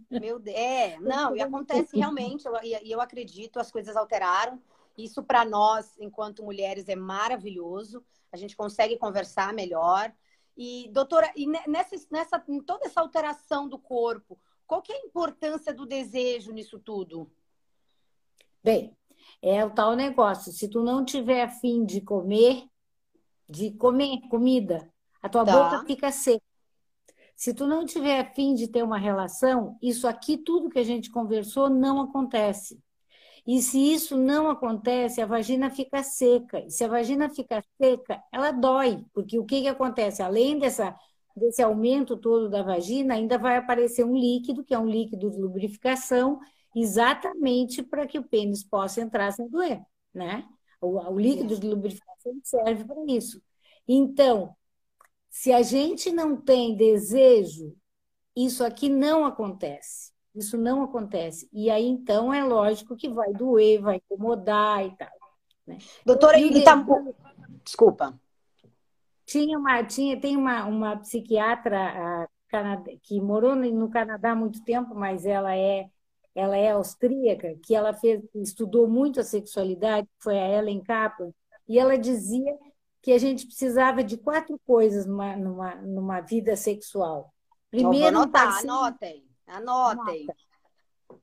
Meu 0.08 0.38
Deus, 0.38 0.56
é, 0.56 0.96
não, 1.00 1.34
e 1.34 1.40
acontece 1.40 1.96
realmente, 1.96 2.44
e 2.62 2.72
eu, 2.72 2.80
eu 2.84 3.00
acredito, 3.00 3.58
as 3.58 3.72
coisas 3.72 3.96
alteraram. 3.96 4.62
Isso 4.96 5.20
para 5.20 5.44
nós, 5.44 5.98
enquanto 5.98 6.44
mulheres, 6.44 6.88
é 6.88 6.94
maravilhoso. 6.94 8.04
A 8.30 8.36
gente 8.36 8.56
consegue 8.56 8.96
conversar 8.96 9.52
melhor. 9.52 10.12
E, 10.56 10.88
doutora, 10.92 11.32
e 11.34 11.48
nessa, 11.48 11.96
nessa, 12.08 12.44
em 12.48 12.60
toda 12.60 12.86
essa 12.86 13.00
alteração 13.00 13.68
do 13.68 13.80
corpo, 13.80 14.38
qual 14.68 14.80
que 14.80 14.92
é 14.92 14.96
a 14.96 15.04
importância 15.04 15.74
do 15.74 15.84
desejo 15.84 16.52
nisso 16.52 16.78
tudo? 16.78 17.28
Bem, 18.62 18.96
é 19.42 19.64
o 19.64 19.70
tal 19.70 19.96
negócio. 19.96 20.52
Se 20.52 20.68
tu 20.68 20.80
não 20.80 21.04
tiver 21.04 21.42
afim 21.42 21.84
de 21.84 22.00
comer, 22.00 22.68
de 23.48 23.72
comer 23.72 24.20
comida, 24.28 24.91
a 25.22 25.28
tua 25.28 25.44
tá. 25.44 25.52
boca 25.52 25.86
fica 25.86 26.10
seca. 26.10 26.42
Se 27.34 27.54
tu 27.54 27.66
não 27.66 27.86
tiver 27.86 28.20
afim 28.20 28.54
de 28.54 28.68
ter 28.68 28.82
uma 28.82 28.98
relação, 28.98 29.76
isso 29.82 30.06
aqui, 30.06 30.36
tudo 30.36 30.68
que 30.68 30.78
a 30.78 30.84
gente 30.84 31.10
conversou, 31.10 31.70
não 31.70 32.00
acontece. 32.00 32.80
E 33.46 33.60
se 33.60 33.78
isso 33.78 34.16
não 34.16 34.48
acontece, 34.48 35.20
a 35.20 35.26
vagina 35.26 35.70
fica 35.70 36.02
seca. 36.02 36.60
E 36.60 36.70
se 36.70 36.84
a 36.84 36.88
vagina 36.88 37.28
fica 37.28 37.64
seca, 37.80 38.22
ela 38.32 38.52
dói, 38.52 39.04
porque 39.12 39.38
o 39.38 39.44
que, 39.44 39.62
que 39.62 39.68
acontece? 39.68 40.22
Além 40.22 40.58
dessa, 40.58 40.94
desse 41.36 41.60
aumento 41.62 42.16
todo 42.16 42.48
da 42.48 42.62
vagina, 42.62 43.14
ainda 43.14 43.38
vai 43.38 43.56
aparecer 43.56 44.04
um 44.04 44.16
líquido, 44.16 44.64
que 44.64 44.74
é 44.74 44.78
um 44.78 44.86
líquido 44.86 45.30
de 45.30 45.38
lubrificação, 45.40 46.38
exatamente 46.76 47.82
para 47.82 48.06
que 48.06 48.18
o 48.18 48.28
pênis 48.28 48.62
possa 48.62 49.00
entrar 49.00 49.32
sem 49.32 49.48
doer, 49.48 49.82
né? 50.14 50.46
O, 50.80 50.98
o 51.12 51.18
líquido 51.18 51.58
de 51.58 51.66
lubrificação 51.66 52.32
serve 52.44 52.84
para 52.84 53.04
isso. 53.08 53.42
Então, 53.86 54.54
se 55.32 55.50
a 55.50 55.62
gente 55.62 56.12
não 56.12 56.36
tem 56.36 56.76
desejo, 56.76 57.74
isso 58.36 58.62
aqui 58.62 58.90
não 58.90 59.24
acontece. 59.24 60.12
Isso 60.34 60.58
não 60.58 60.82
acontece. 60.82 61.48
E 61.50 61.70
aí, 61.70 61.86
então, 61.86 62.32
é 62.32 62.44
lógico 62.44 62.94
que 62.94 63.08
vai 63.08 63.32
doer, 63.32 63.80
vai 63.80 63.96
incomodar 63.96 64.84
e 64.84 64.94
tal. 64.94 65.08
Né? 65.66 65.78
Doutora, 66.04 66.38
e, 66.38 66.58
e 66.58 66.62
tá... 66.62 66.84
Desculpa. 67.64 68.20
Tinha 69.24 69.58
uma, 69.58 69.82
tinha, 69.82 70.20
tem 70.20 70.36
uma, 70.36 70.66
uma 70.66 70.98
psiquiatra 70.98 72.28
que 73.02 73.18
morou 73.18 73.56
no 73.56 73.88
Canadá 73.88 74.32
há 74.32 74.36
muito 74.36 74.62
tempo, 74.62 74.94
mas 74.94 75.24
ela 75.24 75.56
é 75.56 75.88
ela 76.34 76.56
é 76.56 76.70
austríaca, 76.70 77.54
que 77.62 77.74
ela 77.74 77.92
fez, 77.92 78.22
estudou 78.34 78.88
muito 78.88 79.20
a 79.20 79.24
sexualidade, 79.24 80.08
foi 80.18 80.38
a 80.38 80.48
Ellen 80.48 80.80
Kaplan, 80.80 81.30
e 81.68 81.78
ela 81.78 81.98
dizia 81.98 82.56
que 83.02 83.12
a 83.12 83.18
gente 83.18 83.46
precisava 83.46 84.04
de 84.04 84.16
quatro 84.16 84.58
coisas 84.64 85.04
numa, 85.04 85.36
numa, 85.36 85.74
numa 85.74 86.20
vida 86.20 86.54
sexual. 86.56 87.34
Primeiro, 87.68 88.18
anotar, 88.18 88.46
um 88.46 88.50
parceiro... 88.50 88.72
anotem. 88.72 89.26
Anotem. 89.46 90.26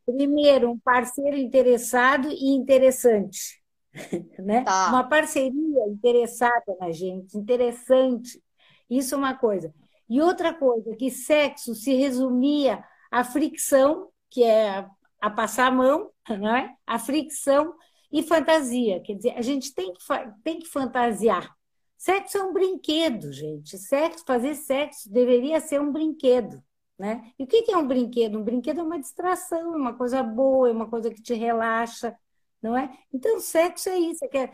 Primeiro, 0.06 0.72
um 0.72 0.80
parceiro 0.80 1.38
interessado 1.38 2.28
e 2.30 2.50
interessante. 2.50 3.60
Né? 4.38 4.64
Tá. 4.64 4.90
Uma 4.90 5.04
parceria 5.04 5.88
interessada 5.88 6.78
na 6.80 6.92
gente, 6.92 7.36
interessante. 7.36 8.42
Isso 8.90 9.16
é 9.16 9.18
uma 9.18 9.34
coisa. 9.34 9.74
E 10.08 10.22
outra 10.22 10.54
coisa, 10.54 10.96
que 10.96 11.10
sexo 11.10 11.74
se 11.74 11.94
resumia 11.96 12.84
à 13.12 13.24
fricção, 13.24 14.10
que 14.30 14.44
é 14.44 14.88
a 15.20 15.30
passar 15.30 15.68
a 15.68 15.72
mão, 15.72 16.12
não 16.30 16.56
é? 16.56 16.74
a 16.86 17.00
fricção 17.00 17.74
e 18.12 18.22
fantasia. 18.24 19.02
Quer 19.02 19.16
dizer, 19.16 19.32
a 19.32 19.42
gente 19.42 19.74
tem 19.74 19.92
que, 19.92 20.00
tem 20.44 20.60
que 20.60 20.68
fantasiar. 20.68 21.54
Sexo 22.00 22.38
é 22.38 22.44
um 22.44 22.54
brinquedo, 22.54 23.30
gente. 23.34 23.78
Sexo, 23.78 24.24
fazer 24.26 24.56
sexo 24.56 25.12
deveria 25.12 25.60
ser 25.60 25.82
um 25.82 25.92
brinquedo. 25.92 26.64
Né? 26.98 27.34
E 27.38 27.44
o 27.44 27.48
que 27.48 27.70
é 27.70 27.78
um 27.78 27.86
brinquedo? 27.86 28.40
Um 28.40 28.44
brinquedo 28.44 28.80
é 28.80 28.84
uma 28.84 28.98
distração, 28.98 29.76
uma 29.76 29.94
coisa 29.94 30.24
boa, 30.24 30.70
é 30.70 30.72
uma 30.72 30.90
coisa 30.90 31.10
que 31.10 31.22
te 31.22 31.34
relaxa, 31.34 32.16
não 32.62 32.76
é? 32.76 32.90
Então, 33.14 33.38
sexo 33.42 33.90
é 33.90 33.98
isso, 33.98 34.24
é 34.24 34.28
que 34.30 34.50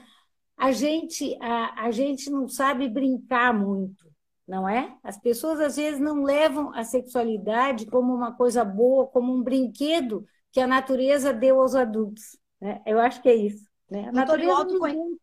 a 0.58 0.72
gente, 0.72 1.38
a, 1.40 1.86
a 1.86 1.92
gente 1.92 2.32
não 2.32 2.48
sabe 2.48 2.90
brincar 2.90 3.54
muito, 3.54 4.12
não 4.48 4.68
é? 4.68 4.98
As 5.04 5.18
pessoas 5.18 5.60
às 5.60 5.76
vezes 5.76 6.00
não 6.00 6.24
levam 6.24 6.74
a 6.74 6.84
sexualidade 6.84 7.86
como 7.86 8.14
uma 8.14 8.32
coisa 8.32 8.66
boa, 8.66 9.06
como 9.06 9.32
um 9.32 9.44
brinquedo 9.44 10.26
que 10.52 10.60
a 10.60 10.68
natureza 10.68 11.32
deu 11.32 11.62
aos 11.62 11.76
adultos. 11.76 12.38
Né? 12.60 12.82
Eu 12.88 13.00
acho 13.00 13.22
que 13.22 13.30
é 13.30 13.36
isso. 13.36 13.70
Né? 13.90 14.08
A 14.08 14.12
natureza 14.12 14.52
o, 14.52 14.56
autoconhe... 14.56 15.20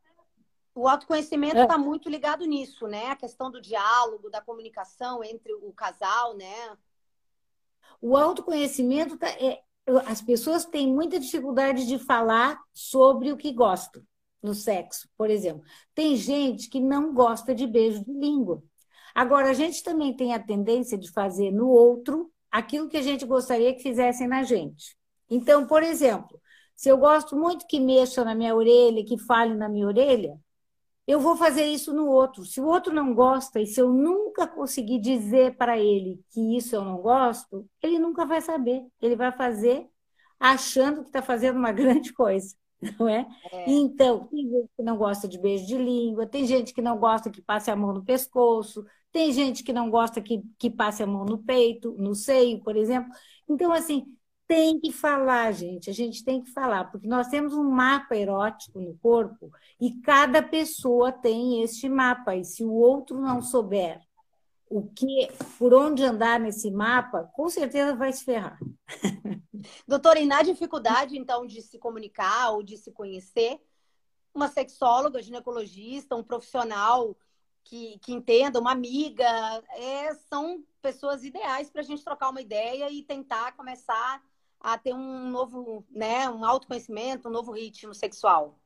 o 0.75 0.88
autoconhecimento 0.88 1.59
está 1.59 1.75
é. 1.75 1.79
muito 1.79 2.09
ligado 2.09 2.45
nisso, 2.45 2.87
né? 2.87 3.07
A 3.09 3.17
questão 3.17 3.50
do 3.50 3.61
diálogo, 3.61 4.31
da 4.31 4.41
comunicação 4.41 5.23
entre 5.23 5.52
o 5.55 5.73
casal, 5.73 6.35
né? 6.35 6.76
O 8.00 8.17
autoconhecimento 8.17 9.17
tá, 9.17 9.29
é, 9.29 9.62
as 10.07 10.23
pessoas 10.23 10.64
têm 10.64 10.93
muita 10.93 11.21
dificuldade 11.21 11.87
de 11.87 11.99
falar 11.99 12.59
sobre 12.73 13.31
o 13.33 13.37
que 13.37 13.52
gostam 13.52 14.02
no 14.43 14.55
sexo, 14.55 15.09
por 15.17 15.31
exemplo. 15.31 15.62
Tem 15.95 16.17
gente 16.17 16.69
que 16.69 16.81
não 16.81 17.12
gosta 17.14 17.55
de 17.55 17.67
beijo 17.67 18.05
de 18.05 18.12
língua. 18.12 18.62
Agora, 19.14 19.50
a 19.50 19.55
gente 19.55 19.83
também 19.83 20.17
tem 20.17 20.35
a 20.35 20.43
tendência 20.43 20.97
de 20.97 21.11
fazer 21.12 21.50
no 21.50 21.69
outro 21.69 22.33
aquilo 22.50 22.88
que 22.88 22.97
a 22.97 23.02
gente 23.02 23.25
gostaria 23.25 23.75
que 23.75 23.83
fizessem 23.83 24.26
na 24.26 24.43
gente. 24.43 24.97
Então, 25.29 25.67
por 25.67 25.83
exemplo, 25.83 26.41
se 26.75 26.88
eu 26.88 26.97
gosto 26.97 27.37
muito 27.37 27.67
que 27.67 27.79
mexa 27.79 28.25
na 28.25 28.35
minha 28.35 28.55
orelha, 28.55 29.05
que 29.05 29.19
fale 29.19 29.55
na 29.55 29.69
minha 29.69 29.87
orelha, 29.87 30.38
eu 31.06 31.21
vou 31.21 31.37
fazer 31.37 31.64
isso 31.66 31.92
no 31.92 32.06
outro. 32.06 32.44
Se 32.44 32.61
o 32.61 32.66
outro 32.66 32.94
não 32.94 33.14
gosta 33.14 33.61
e 33.61 33.66
se 33.66 33.80
eu 33.80 33.92
nunca 33.92 34.47
conseguir 34.47 35.00
dizer 35.00 35.56
para 35.56 35.78
ele 35.78 36.21
que 36.30 36.56
isso 36.56 36.76
eu 36.76 36.85
não 36.85 36.99
gosto, 36.99 37.66
ele 37.82 37.99
nunca 37.99 38.25
vai 38.25 38.40
saber. 38.40 38.85
Ele 39.00 39.16
vai 39.16 39.32
fazer 39.32 39.88
achando 40.38 41.02
que 41.02 41.09
está 41.09 41.23
fazendo 41.23 41.56
uma 41.56 41.71
grande 41.73 42.12
coisa, 42.12 42.54
não 42.99 43.09
é? 43.09 43.26
é? 43.52 43.71
Então, 43.71 44.26
tem 44.26 44.49
gente 44.49 44.68
que 44.76 44.82
não 44.82 44.97
gosta 44.97 45.28
de 45.28 45.38
beijo 45.38 45.66
de 45.66 45.78
língua, 45.78 46.26
tem 46.26 46.47
gente 46.47 46.75
que 46.75 46.82
não 46.82 46.99
gosta 46.99 47.30
que 47.30 47.40
passe 47.40 47.71
a 47.71 47.76
mão 47.76 47.92
no 47.92 48.04
pescoço, 48.04 48.85
tem 49.12 49.32
gente 49.32 49.62
que 49.62 49.73
não 49.73 49.90
gosta 49.90 50.21
que, 50.21 50.42
que 50.59 50.71
passe 50.71 51.02
a 51.02 51.06
mão 51.06 51.25
no 51.25 51.38
peito, 51.38 51.94
no 51.99 52.14
seio, 52.14 52.61
por 52.62 52.76
exemplo. 52.76 53.12
Então, 53.49 53.73
assim, 53.73 54.04
tem 54.52 54.78
que 54.78 54.92
falar, 54.92 55.50
gente, 55.52 55.88
a 55.88 55.94
gente 55.94 56.23
tem 56.23 56.42
que 56.42 56.50
falar, 56.50 56.85
porque 56.90 57.09
nós 57.09 57.28
temos 57.28 57.54
um 57.54 57.64
mapa 57.71 58.14
erótico 58.14 58.78
no 58.78 58.94
corpo 58.99 59.50
e 59.80 59.94
cada 60.02 60.42
pessoa 60.42 61.11
tem 61.11 61.62
este 61.62 61.88
mapa, 61.88 62.37
e 62.37 62.44
se 62.44 62.62
o 62.62 62.71
outro 62.71 63.18
não 63.18 63.40
souber 63.40 63.99
o 64.68 64.87
que, 64.88 65.32
por 65.59 65.73
onde 65.73 66.04
andar 66.04 66.38
nesse 66.38 66.71
mapa, 66.71 67.30
com 67.35 67.49
certeza 67.49 67.97
vai 67.97 68.12
se 68.12 68.26
ferrar. 68.26 68.59
Doutora, 69.88 70.21
e 70.21 70.26
na 70.26 70.42
dificuldade, 70.42 71.16
então, 71.16 71.47
de 71.47 71.62
se 71.62 71.78
comunicar 71.78 72.50
ou 72.50 72.62
de 72.62 72.76
se 72.76 72.92
conhecer, 72.92 73.59
uma 74.35 74.49
sexóloga, 74.49 75.23
ginecologista, 75.23 76.14
um 76.14 76.23
profissional 76.23 77.16
que, 77.64 77.99
que 78.00 78.12
entenda, 78.12 78.61
uma 78.61 78.73
amiga, 78.73 79.25
é, 79.76 80.14
são 80.28 80.62
pessoas 80.82 81.25
ideais 81.25 81.71
para 81.71 81.80
a 81.80 81.85
gente 81.85 82.04
trocar 82.04 82.28
uma 82.28 82.42
ideia 82.42 82.90
e 82.90 83.02
tentar 83.02 83.52
começar 83.52 84.23
a 84.62 84.78
ter 84.78 84.95
um 84.95 85.31
novo, 85.31 85.85
né, 85.90 86.28
um 86.31 86.45
autoconhecimento, 86.45 87.28
um 87.28 87.33
novo 87.33 87.52
ritmo 87.52 87.95
sexual? 87.95 88.59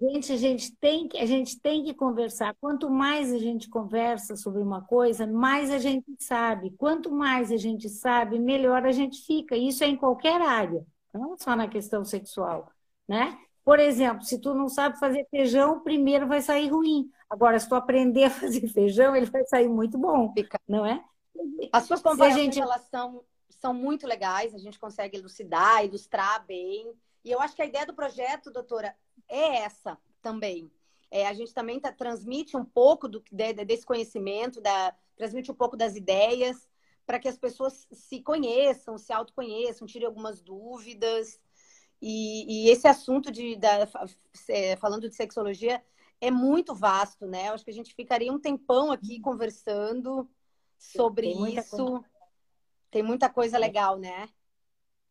Gente, 0.00 0.32
a 0.32 0.36
gente 0.36 0.74
tem 0.76 1.06
que 1.06 1.16
a 1.16 1.26
gente 1.26 1.60
tem 1.60 1.84
que 1.84 1.94
conversar. 1.94 2.56
Quanto 2.60 2.90
mais 2.90 3.32
a 3.32 3.38
gente 3.38 3.68
conversa 3.68 4.34
sobre 4.34 4.60
uma 4.60 4.82
coisa, 4.82 5.28
mais 5.28 5.70
a 5.70 5.78
gente 5.78 6.16
sabe. 6.18 6.72
Quanto 6.72 7.12
mais 7.12 7.52
a 7.52 7.56
gente 7.56 7.88
sabe, 7.88 8.36
melhor 8.36 8.84
a 8.84 8.90
gente 8.90 9.24
fica. 9.24 9.56
Isso 9.56 9.84
é 9.84 9.86
em 9.86 9.96
qualquer 9.96 10.40
área, 10.40 10.84
não 11.14 11.36
só 11.38 11.54
na 11.54 11.68
questão 11.68 12.04
sexual, 12.04 12.68
né? 13.06 13.38
Por 13.64 13.78
exemplo, 13.78 14.24
se 14.24 14.40
tu 14.40 14.54
não 14.54 14.68
sabe 14.68 14.98
fazer 14.98 15.24
feijão, 15.30 15.80
primeiro 15.80 16.26
vai 16.26 16.42
sair 16.42 16.68
ruim. 16.68 17.08
Agora, 17.30 17.58
se 17.60 17.68
tu 17.68 17.76
aprender 17.76 18.24
a 18.24 18.30
fazer 18.30 18.66
feijão, 18.68 19.14
ele 19.14 19.26
vai 19.26 19.44
sair 19.46 19.68
muito 19.68 19.96
bom, 19.96 20.32
Fica. 20.32 20.60
não 20.66 20.84
é? 20.84 21.02
As 21.72 21.84
suas 21.84 22.02
comparações 22.02 22.34
gente... 22.34 22.60
elas 22.60 22.82
são 22.90 23.22
são 23.62 23.72
muito 23.72 24.08
legais, 24.08 24.52
a 24.52 24.58
gente 24.58 24.76
consegue 24.76 25.16
elucidar, 25.16 25.84
ilustrar 25.84 26.44
bem. 26.44 26.92
E 27.24 27.30
eu 27.30 27.40
acho 27.40 27.54
que 27.54 27.62
a 27.62 27.66
ideia 27.66 27.86
do 27.86 27.94
projeto, 27.94 28.50
doutora, 28.50 28.94
é 29.28 29.58
essa 29.58 29.96
também. 30.20 30.68
É, 31.08 31.28
a 31.28 31.32
gente 31.32 31.54
também 31.54 31.78
tá, 31.78 31.92
transmite 31.92 32.56
um 32.56 32.64
pouco 32.64 33.08
do, 33.08 33.22
de, 33.30 33.52
desse 33.64 33.86
conhecimento, 33.86 34.60
para 34.60 34.96
transmite 35.16 35.52
um 35.52 35.54
pouco 35.54 35.76
das 35.76 35.94
ideias, 35.94 36.68
para 37.06 37.20
que 37.20 37.28
as 37.28 37.38
pessoas 37.38 37.86
se 37.92 38.20
conheçam, 38.20 38.98
se 38.98 39.12
autoconheçam, 39.12 39.86
tirem 39.86 40.08
algumas 40.08 40.42
dúvidas. 40.42 41.38
E, 42.00 42.64
e 42.66 42.70
esse 42.70 42.88
assunto 42.88 43.30
de 43.30 43.54
da, 43.54 43.88
é, 44.48 44.74
falando 44.74 45.08
de 45.08 45.14
sexologia 45.14 45.80
é 46.20 46.32
muito 46.32 46.74
vasto, 46.74 47.26
né? 47.26 47.48
Eu 47.48 47.54
acho 47.54 47.64
que 47.64 47.70
a 47.70 47.74
gente 47.74 47.94
ficaria 47.94 48.32
um 48.32 48.40
tempão 48.40 48.90
aqui 48.90 49.20
conversando 49.20 50.28
sobre 50.76 51.28
isso. 51.28 51.76
Coisa. 51.76 52.11
Tem 52.92 53.02
muita 53.02 53.30
coisa 53.30 53.56
legal, 53.56 53.98
né? 53.98 54.28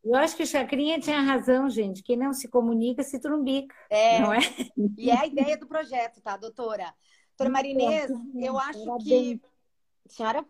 Eu 0.03 0.15
acho 0.15 0.38
que 0.38 0.45
Chacrinha 0.45 1.00
tinha 1.00 1.19
razão, 1.19 1.67
gente. 1.67 2.03
Quem 2.03 2.15
não 2.15 2.31
se 2.31 2.47
comunica 2.47 3.03
se 3.03 3.19
trumbica. 3.19 3.75
É. 3.89 4.19
Não 4.19 4.31
é? 4.31 4.39
E 4.97 5.09
é 5.09 5.17
a 5.17 5.25
ideia 5.25 5.57
do 5.57 5.67
projeto, 5.67 6.21
tá, 6.21 6.38
doutora? 6.38 6.93
Doutora 7.29 7.50
Marinês, 7.50 8.09
eu 8.35 8.57
acho 8.57 8.85
Parabéns. 8.85 9.03
que. 9.03 9.41
Senhora? 10.07 10.45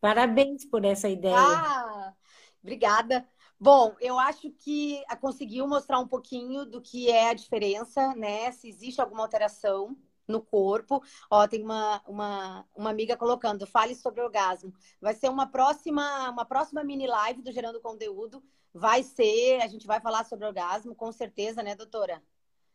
Parabéns 0.00 0.64
por 0.64 0.84
essa 0.84 1.08
ideia. 1.08 1.36
Ah, 1.36 2.12
obrigada. 2.60 3.26
Bom, 3.60 3.94
eu 4.00 4.18
acho 4.18 4.50
que 4.50 5.00
conseguiu 5.20 5.68
mostrar 5.68 6.00
um 6.00 6.06
pouquinho 6.06 6.64
do 6.64 6.80
que 6.80 7.10
é 7.10 7.30
a 7.30 7.34
diferença, 7.34 8.14
né? 8.16 8.50
Se 8.50 8.68
existe 8.68 9.00
alguma 9.00 9.22
alteração 9.22 9.96
no 10.28 10.40
corpo. 10.40 11.02
Ó, 11.30 11.48
tem 11.48 11.62
uma, 11.62 12.02
uma, 12.06 12.64
uma 12.76 12.90
amiga 12.90 13.16
colocando, 13.16 13.66
fale 13.66 13.94
sobre 13.94 14.20
orgasmo. 14.20 14.72
Vai 15.00 15.14
ser 15.14 15.28
uma 15.28 15.46
próxima, 15.46 16.30
uma 16.30 16.44
próxima 16.44 16.84
mini 16.84 17.06
live 17.06 17.42
do 17.42 17.50
Gerando 17.50 17.80
Conteúdo. 17.80 18.42
Vai 18.72 19.02
ser, 19.02 19.60
a 19.62 19.66
gente 19.66 19.86
vai 19.86 20.00
falar 20.00 20.24
sobre 20.24 20.46
orgasmo, 20.46 20.94
com 20.94 21.10
certeza, 21.10 21.62
né, 21.62 21.74
doutora? 21.74 22.22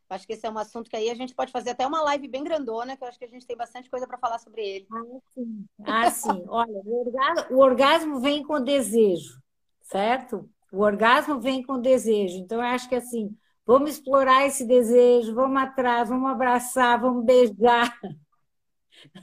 Acho 0.10 0.28
que 0.28 0.34
esse 0.34 0.46
é 0.46 0.50
um 0.50 0.58
assunto 0.58 0.90
que 0.90 0.96
aí 0.96 1.10
a 1.10 1.16
gente 1.16 1.34
pode 1.34 1.52
fazer 1.52 1.72
até 1.72 1.88
uma 1.88 2.02
live 2.04 2.28
bem 2.28 2.44
grandona, 2.44 2.96
que 2.96 3.04
eu 3.04 3.08
acho 3.08 3.18
que 3.18 3.26
a 3.26 3.30
gente 3.30 3.48
tem 3.48 3.58
bastante 3.58 3.90
coisa 3.90 4.06
para 4.06 4.18
falar 4.18 4.38
sobre 4.38 4.62
ele. 4.62 4.88
Ah, 4.92 5.20
sim. 5.34 5.66
Ah, 5.86 6.12
sim. 6.12 6.44
Olha, 6.48 6.82
o 6.86 7.06
orgasmo, 7.06 7.56
o 7.56 7.60
orgasmo 7.60 8.20
vem 8.20 8.44
com 8.44 8.62
desejo, 8.62 9.42
certo? 9.82 10.48
O 10.72 10.82
orgasmo 10.82 11.40
vem 11.40 11.64
com 11.64 11.80
desejo. 11.80 12.38
Então, 12.38 12.60
eu 12.60 12.66
acho 12.66 12.88
que 12.88 12.96
assim, 12.96 13.36
Vamos 13.66 13.92
explorar 13.92 14.46
esse 14.46 14.66
desejo, 14.66 15.34
vamos 15.34 15.62
atrás, 15.62 16.10
vamos 16.10 16.30
abraçar, 16.30 17.00
vamos 17.00 17.24
beijar. 17.24 17.98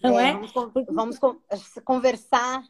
Não 0.02 0.18
é? 0.18 0.30
é? 0.30 0.32
Vamos, 0.32 0.52
vamos, 0.88 1.18
conversar. 1.84 2.62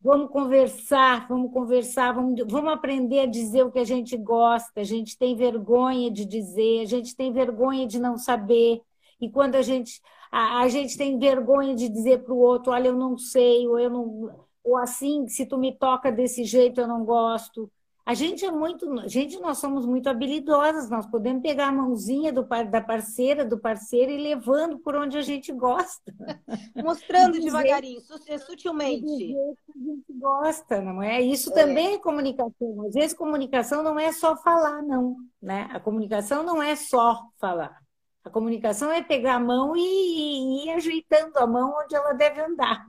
Vamos 0.00 0.30
conversar, 0.30 1.28
vamos 1.28 1.52
conversar, 1.52 2.12
vamos, 2.12 2.42
vamos 2.48 2.72
aprender 2.72 3.20
a 3.20 3.26
dizer 3.26 3.62
o 3.62 3.70
que 3.70 3.78
a 3.78 3.84
gente 3.84 4.16
gosta. 4.16 4.80
A 4.80 4.84
gente 4.84 5.16
tem 5.16 5.36
vergonha 5.36 6.10
de 6.10 6.24
dizer, 6.24 6.80
a 6.82 6.86
gente 6.86 7.14
tem 7.14 7.32
vergonha 7.32 7.86
de 7.86 8.00
não 8.00 8.18
saber. 8.18 8.82
E 9.20 9.30
quando 9.30 9.54
a 9.54 9.62
gente, 9.62 10.02
a, 10.30 10.60
a 10.60 10.68
gente 10.68 10.98
tem 10.98 11.18
vergonha 11.18 11.74
de 11.74 11.88
dizer 11.88 12.24
para 12.24 12.34
o 12.34 12.38
outro, 12.38 12.72
olha, 12.72 12.88
eu 12.88 12.96
não 12.96 13.16
sei, 13.16 13.68
ou 13.68 13.78
eu 13.78 13.88
não, 13.88 14.46
ou 14.64 14.76
assim, 14.76 15.28
se 15.28 15.46
tu 15.46 15.56
me 15.56 15.72
toca 15.72 16.10
desse 16.10 16.44
jeito, 16.44 16.80
eu 16.80 16.88
não 16.88 17.04
gosto. 17.04 17.70
A 18.04 18.14
gente 18.14 18.44
é 18.44 18.50
muito, 18.50 19.08
gente, 19.08 19.38
nós 19.38 19.58
somos 19.58 19.86
muito 19.86 20.08
habilidosas, 20.08 20.90
nós 20.90 21.06
podemos 21.06 21.40
pegar 21.40 21.68
a 21.68 21.72
mãozinha 21.72 22.32
do, 22.32 22.42
da 22.42 22.80
parceira, 22.80 23.44
do 23.44 23.58
parceiro 23.58 24.10
e 24.10 24.16
levando 24.16 24.78
por 24.80 24.96
onde 24.96 25.16
a 25.16 25.22
gente 25.22 25.52
gosta. 25.52 26.12
Mostrando 26.74 27.38
devagarinho, 27.40 28.00
sutilmente. 28.44 29.36
a 29.36 29.78
gente 29.78 30.12
gosta, 30.14 30.80
não 30.80 31.00
é? 31.00 31.20
Isso 31.20 31.50
é. 31.52 31.54
também 31.54 31.94
é 31.94 31.98
comunicação. 31.98 32.86
Às 32.86 32.94
vezes 32.94 33.16
comunicação 33.16 33.84
não 33.84 33.98
é 33.98 34.10
só 34.10 34.36
falar, 34.36 34.82
não, 34.82 35.16
né? 35.40 35.68
A 35.72 35.78
comunicação 35.78 36.42
não 36.42 36.60
é 36.60 36.74
só 36.74 37.22
falar. 37.38 37.82
A 38.24 38.30
comunicação 38.30 38.90
é 38.90 39.02
pegar 39.02 39.34
a 39.34 39.40
mão 39.40 39.74
e, 39.76 40.64
ir 40.64 40.70
ajeitando 40.70 41.38
a 41.38 41.46
mão 41.46 41.74
onde 41.82 41.94
ela 41.94 42.12
deve 42.12 42.40
andar. 42.40 42.86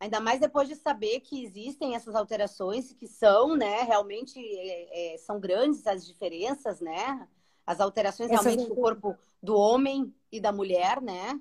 Ainda 0.00 0.18
mais 0.18 0.40
depois 0.40 0.66
de 0.66 0.74
saber 0.74 1.20
que 1.20 1.44
existem 1.44 1.94
essas 1.94 2.14
alterações, 2.14 2.92
que 2.92 3.06
são, 3.06 3.54
né, 3.54 3.82
realmente 3.82 4.38
é, 4.38 5.14
é, 5.14 5.18
são 5.18 5.38
grandes 5.38 5.86
as 5.86 6.06
diferenças, 6.06 6.80
né? 6.80 7.28
As 7.66 7.80
alterações 7.80 8.30
Essas 8.30 8.46
realmente 8.46 8.68
do 8.68 8.74
corpo 8.74 9.16
do 9.42 9.56
homem 9.56 10.12
e 10.30 10.40
da 10.40 10.50
mulher, 10.50 11.00
né? 11.00 11.38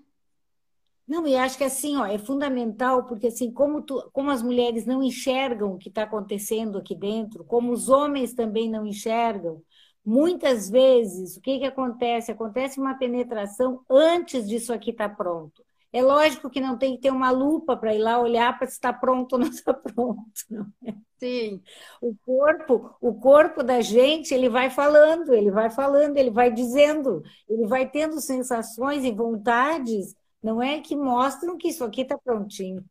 Não, 1.08 1.28
e 1.28 1.36
acho 1.36 1.58
que 1.58 1.64
assim, 1.64 1.98
ó, 1.98 2.06
é 2.06 2.18
fundamental, 2.18 3.06
porque 3.06 3.28
assim, 3.28 3.52
como, 3.52 3.82
tu, 3.82 4.10
como 4.14 4.30
as 4.30 4.42
mulheres 4.42 4.86
não 4.86 5.02
enxergam 5.02 5.74
o 5.74 5.78
que 5.78 5.90
está 5.90 6.04
acontecendo 6.04 6.78
aqui 6.78 6.96
dentro, 6.96 7.44
como 7.44 7.72
os 7.72 7.90
homens 7.90 8.34
também 8.34 8.70
não 8.70 8.86
enxergam, 8.86 9.62
muitas 10.06 10.70
vezes, 10.70 11.38
o 11.38 11.42
que, 11.42 11.60
que 11.60 11.66
acontece? 11.66 12.32
Acontece 12.32 12.80
uma 12.80 12.96
penetração 12.96 13.84
antes 13.90 14.48
disso 14.48 14.74
aqui 14.74 14.92
estar 14.92 15.10
tá 15.10 15.16
pronto. 15.16 15.64
É 15.94 16.02
lógico 16.02 16.50
que 16.50 16.62
não 16.62 16.78
tem 16.78 16.96
que 16.96 17.02
ter 17.02 17.12
uma 17.12 17.32
lupa 17.32 17.76
para 17.76 17.94
ir 17.94 18.00
lá 18.00 18.20
olhar 18.20 18.58
para 18.58 18.66
se 18.66 18.74
está 18.74 18.94
pronto 18.94 19.34
ou 19.34 19.40
não 19.40 19.48
está 19.50 19.74
pronto. 19.74 20.24
Não 20.50 20.66
é? 20.86 20.96
Sim. 21.20 21.62
O 22.02 22.16
corpo, 22.26 22.96
o 23.00 23.14
corpo 23.14 23.62
da 23.62 23.82
gente, 23.82 24.34
ele 24.34 24.50
vai 24.50 24.70
falando, 24.70 25.34
ele 25.34 25.52
vai 25.52 25.70
falando, 25.70 26.18
ele 26.18 26.32
vai 26.32 26.52
dizendo, 26.52 27.22
ele 27.48 27.68
vai 27.68 27.88
tendo 27.88 28.20
sensações 28.20 29.04
e 29.04 29.12
vontades, 29.12 30.16
não 30.42 30.64
é 30.64 30.80
que 30.80 30.96
mostram 30.96 31.58
que 31.58 31.68
isso 31.68 31.84
aqui 31.84 32.02
está 32.02 32.18
prontinho. 32.18 32.84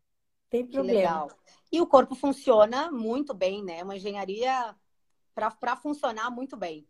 Tem 0.48 0.64
problema. 0.66 0.98
Legal. 0.98 1.30
E 1.72 1.80
o 1.80 1.86
corpo 1.86 2.14
funciona 2.14 2.90
muito 2.90 3.32
bem, 3.32 3.64
né? 3.64 3.82
Uma 3.82 3.96
engenharia 3.96 4.74
para 5.34 5.76
funcionar 5.76 6.30
muito 6.30 6.56
bem. 6.56 6.86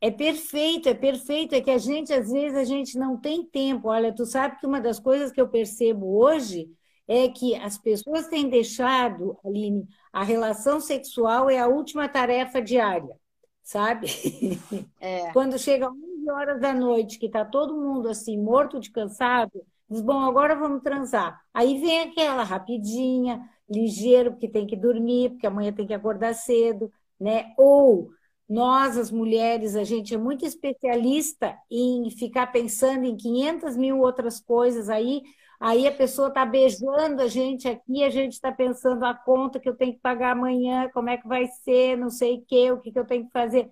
É 0.00 0.10
perfeito, 0.10 0.88
é 0.88 0.94
perfeito. 0.94 1.54
É 1.54 1.60
que 1.60 1.70
a 1.70 1.78
gente, 1.78 2.12
às 2.12 2.30
vezes, 2.30 2.56
a 2.56 2.64
gente 2.64 2.98
não 2.98 3.16
tem 3.16 3.44
tempo. 3.44 3.88
Olha, 3.88 4.14
tu 4.14 4.24
sabe 4.24 4.58
que 4.58 4.66
uma 4.66 4.80
das 4.80 4.98
coisas 4.98 5.32
que 5.32 5.40
eu 5.40 5.48
percebo 5.48 6.18
hoje 6.18 6.70
é 7.08 7.26
que 7.28 7.54
as 7.56 7.78
pessoas 7.78 8.28
têm 8.28 8.48
deixado, 8.48 9.36
Aline, 9.44 9.88
a 10.12 10.22
relação 10.22 10.78
sexual 10.78 11.48
é 11.48 11.58
a 11.58 11.66
última 11.66 12.06
tarefa 12.08 12.60
diária, 12.60 13.16
sabe? 13.62 14.06
É. 15.00 15.32
Quando 15.32 15.58
chega 15.58 15.88
11 15.88 16.30
horas 16.30 16.60
da 16.60 16.74
noite, 16.74 17.18
que 17.18 17.26
está 17.26 17.44
todo 17.44 17.74
mundo 17.74 18.08
assim, 18.08 18.36
morto 18.36 18.78
de 18.78 18.90
cansado, 18.90 19.64
diz, 19.88 20.02
bom, 20.02 20.20
agora 20.20 20.54
vamos 20.54 20.82
transar. 20.82 21.40
Aí 21.54 21.80
vem 21.80 22.00
aquela 22.00 22.42
rapidinha, 22.42 23.48
ligeiro, 23.70 24.32
porque 24.32 24.48
tem 24.48 24.66
que 24.66 24.76
dormir, 24.76 25.30
porque 25.30 25.46
amanhã 25.46 25.72
tem 25.72 25.86
que 25.86 25.94
acordar 25.94 26.34
cedo, 26.34 26.92
né? 27.18 27.54
Ou 27.56 28.10
nós, 28.48 28.96
as 28.96 29.10
mulheres, 29.10 29.76
a 29.76 29.84
gente 29.84 30.14
é 30.14 30.18
muito 30.18 30.44
especialista 30.46 31.56
em 31.70 32.10
ficar 32.10 32.46
pensando 32.46 33.04
em 33.04 33.16
500 33.16 33.76
mil 33.76 33.98
outras 34.00 34.40
coisas 34.40 34.88
aí. 34.88 35.22
Aí 35.60 35.86
a 35.86 35.92
pessoa 35.92 36.28
está 36.28 36.46
beijando 36.46 37.20
a 37.20 37.26
gente 37.26 37.68
aqui, 37.68 38.02
a 38.04 38.10
gente 38.10 38.32
está 38.32 38.50
pensando 38.50 39.04
a 39.04 39.12
conta 39.12 39.58
que 39.58 39.68
eu 39.68 39.76
tenho 39.76 39.92
que 39.92 40.00
pagar 40.00 40.32
amanhã, 40.32 40.88
como 40.94 41.10
é 41.10 41.18
que 41.18 41.26
vai 41.26 41.46
ser, 41.46 41.96
não 41.98 42.08
sei 42.08 42.38
o 42.38 42.44
que, 42.46 42.70
o 42.70 42.80
que, 42.80 42.92
que 42.92 42.98
eu 42.98 43.04
tenho 43.04 43.26
que 43.26 43.32
fazer. 43.32 43.70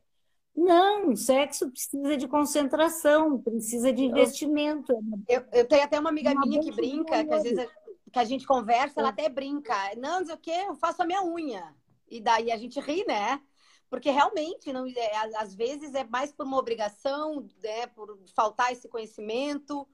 Não, 0.54 1.14
sexo 1.14 1.70
precisa 1.70 2.16
de 2.16 2.26
concentração, 2.26 3.40
precisa 3.40 3.92
de 3.92 4.04
investimento. 4.04 4.92
Eu, 5.28 5.44
eu 5.52 5.68
tenho 5.68 5.84
até 5.84 6.00
uma 6.00 6.10
amiga 6.10 6.32
uma 6.32 6.40
minha 6.40 6.60
que 6.60 6.72
brinca, 6.72 7.24
que 7.24 7.32
às 7.32 7.42
vezes 7.42 7.68
que 8.12 8.18
a 8.18 8.24
gente 8.24 8.46
conversa, 8.46 9.00
ela 9.00 9.10
até 9.10 9.28
brinca. 9.28 9.74
Não, 9.96 10.20
não 10.20 10.26
sei 10.26 10.34
o 10.34 10.38
que, 10.38 10.50
eu 10.50 10.74
faço 10.76 11.02
a 11.02 11.06
minha 11.06 11.22
unha. 11.22 11.74
E 12.10 12.20
daí 12.20 12.50
a 12.50 12.56
gente 12.56 12.80
ri, 12.80 13.04
né? 13.06 13.40
Porque 13.88 14.10
realmente 14.10 14.72
não 14.72 14.86
é, 14.86 15.36
às 15.36 15.54
vezes 15.54 15.94
é 15.94 16.04
mais 16.04 16.32
por 16.32 16.46
uma 16.46 16.58
obrigação, 16.58 17.48
né, 17.62 17.86
por 17.88 18.18
faltar 18.34 18.72
esse 18.72 18.88
conhecimento. 18.88 19.86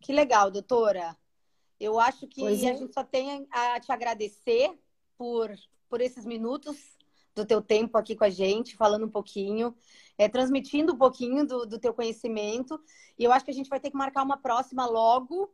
Que 0.00 0.12
legal, 0.12 0.50
doutora. 0.50 1.16
Eu 1.78 1.98
acho 1.98 2.26
que 2.26 2.44
é. 2.46 2.50
a 2.50 2.54
gente 2.54 2.92
só 2.92 3.02
tem 3.02 3.46
a 3.50 3.80
te 3.80 3.90
agradecer 3.90 4.78
por, 5.16 5.50
por 5.88 6.00
esses 6.00 6.24
minutos 6.24 6.76
do 7.34 7.44
teu 7.44 7.62
tempo 7.62 7.96
aqui 7.96 8.14
com 8.14 8.24
a 8.24 8.30
gente, 8.30 8.76
falando 8.76 9.06
um 9.06 9.10
pouquinho, 9.10 9.74
é, 10.18 10.28
transmitindo 10.28 10.92
um 10.92 10.98
pouquinho 10.98 11.46
do, 11.46 11.66
do 11.66 11.78
teu 11.78 11.94
conhecimento. 11.94 12.80
E 13.18 13.24
eu 13.24 13.32
acho 13.32 13.44
que 13.44 13.50
a 13.50 13.54
gente 13.54 13.70
vai 13.70 13.80
ter 13.80 13.90
que 13.90 13.96
marcar 13.96 14.22
uma 14.22 14.36
próxima 14.36 14.86
logo 14.86 15.52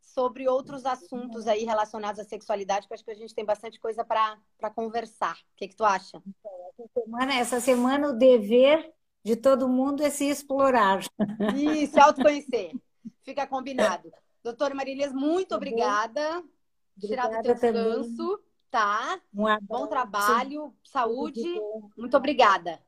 sobre 0.00 0.48
outros 0.48 0.86
assuntos 0.86 1.46
aí 1.46 1.64
relacionados 1.64 2.20
à 2.20 2.24
sexualidade, 2.24 2.86
que 2.86 2.92
eu 2.92 2.94
acho 2.94 3.04
que 3.04 3.10
a 3.10 3.14
gente 3.14 3.34
tem 3.34 3.44
bastante 3.44 3.78
coisa 3.80 4.04
para 4.04 4.70
conversar. 4.74 5.34
O 5.34 5.56
que, 5.56 5.68
que 5.68 5.76
tu 5.76 5.84
acha? 5.84 6.22
Essa 6.68 6.88
semana, 6.92 7.34
essa 7.34 7.60
semana, 7.60 8.08
o 8.08 8.12
dever 8.12 8.92
de 9.24 9.36
todo 9.36 9.68
mundo 9.68 10.02
é 10.02 10.10
se 10.10 10.28
explorar. 10.28 11.00
E 11.56 11.86
se 11.86 11.98
autoconhecer. 11.98 12.72
Fica 13.22 13.46
combinado. 13.46 14.12
Doutora 14.42 14.74
Marilias, 14.74 15.12
muito 15.12 15.48
tá 15.48 15.56
obrigada. 15.56 16.42
Tirar 17.00 17.28
do 17.28 17.42
teu 17.42 17.54
descanso, 17.54 18.40
tá? 18.70 19.20
Um 19.34 19.44
Bom 19.62 19.86
trabalho, 19.86 20.72
saúde. 20.84 21.60
Muito 21.96 22.16
obrigada. 22.16 22.80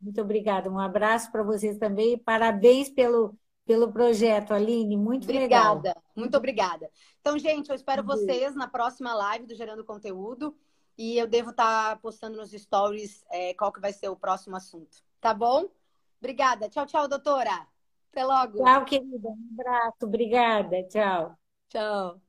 Muito 0.00 0.20
obrigada. 0.20 0.70
Um 0.70 0.78
abraço 0.78 1.30
para 1.30 1.42
vocês 1.42 1.76
também. 1.76 2.18
Parabéns 2.18 2.88
pelo 2.88 3.36
pelo 3.70 3.92
projeto, 3.92 4.52
Aline. 4.52 4.96
Muito 4.96 5.24
obrigada. 5.24 5.90
Legal. 5.90 6.02
Muito 6.16 6.36
obrigada. 6.36 6.90
Então, 7.20 7.38
gente, 7.38 7.68
eu 7.68 7.76
espero 7.76 8.02
vocês 8.02 8.56
na 8.56 8.66
próxima 8.66 9.14
live 9.14 9.46
do 9.46 9.54
Gerando 9.54 9.84
Conteúdo. 9.84 10.56
E 11.02 11.16
eu 11.16 11.26
devo 11.26 11.48
estar 11.48 11.94
tá 11.94 11.96
postando 11.96 12.36
nos 12.36 12.50
stories 12.50 13.24
é, 13.30 13.54
qual 13.54 13.72
que 13.72 13.80
vai 13.80 13.90
ser 13.90 14.10
o 14.10 14.16
próximo 14.16 14.54
assunto. 14.54 15.02
Tá 15.18 15.32
bom? 15.32 15.66
Obrigada. 16.18 16.68
Tchau, 16.68 16.84
tchau, 16.84 17.08
doutora. 17.08 17.66
Até 18.10 18.22
logo. 18.22 18.58
Tchau, 18.58 18.84
querida. 18.84 19.28
Um 19.30 19.48
abraço. 19.58 19.96
Obrigada. 20.02 20.82
Tchau. 20.88 21.38
Tchau. 21.70 22.20